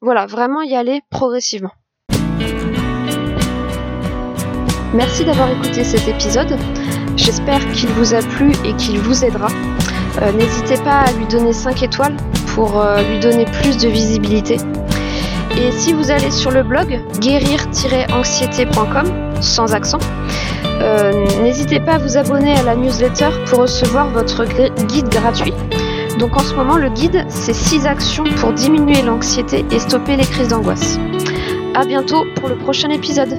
Voilà, 0.01 0.27
vraiment 0.27 0.63
y 0.63 0.75
aller 0.75 1.03
progressivement. 1.11 1.73
Merci 4.94 5.24
d'avoir 5.24 5.51
écouté 5.51 5.85
cet 5.85 6.09
épisode. 6.09 6.57
J'espère 7.16 7.61
qu'il 7.72 7.90
vous 7.90 8.14
a 8.14 8.20
plu 8.20 8.53
et 8.64 8.72
qu'il 8.74 8.98
vous 9.01 9.22
aidera. 9.24 9.48
Euh, 10.22 10.33
n'hésitez 10.33 10.79
pas 10.79 11.01
à 11.01 11.12
lui 11.12 11.27
donner 11.27 11.53
5 11.53 11.83
étoiles 11.83 12.16
pour 12.55 12.81
euh, 12.81 13.03
lui 13.03 13.18
donner 13.20 13.44
plus 13.44 13.77
de 13.77 13.88
visibilité. 13.88 14.57
Et 15.57 15.70
si 15.72 15.92
vous 15.92 16.11
allez 16.11 16.31
sur 16.31 16.51
le 16.51 16.62
blog 16.62 17.01
guérir-anxiété.com 17.20 19.12
sans 19.42 19.74
accent, 19.74 19.98
euh, 20.81 21.27
n'hésitez 21.42 21.81
pas 21.81 21.96
à 21.96 21.98
vous 21.98 22.16
abonner 22.16 22.55
à 22.57 22.62
la 22.62 22.74
newsletter 22.74 23.29
pour 23.46 23.59
recevoir 23.61 24.09
votre 24.11 24.46
guide 24.87 25.09
gratuit. 25.11 25.53
Donc 26.18 26.37
en 26.37 26.40
ce 26.40 26.55
moment, 26.55 26.77
le 26.77 26.88
guide, 26.88 27.27
c'est 27.29 27.55
6 27.55 27.87
actions 27.87 28.24
pour 28.40 28.55
diminuer 28.55 29.03
l'anxiété 29.03 29.66
et 29.70 29.79
stopper 29.79 30.16
les 30.16 30.24
crises 30.24 30.48
d'angoisse. 30.48 30.98
A 31.74 31.85
bientôt 31.85 32.24
pour 32.37 32.48
le 32.48 32.57
prochain 32.57 32.88
épisode. 32.88 33.38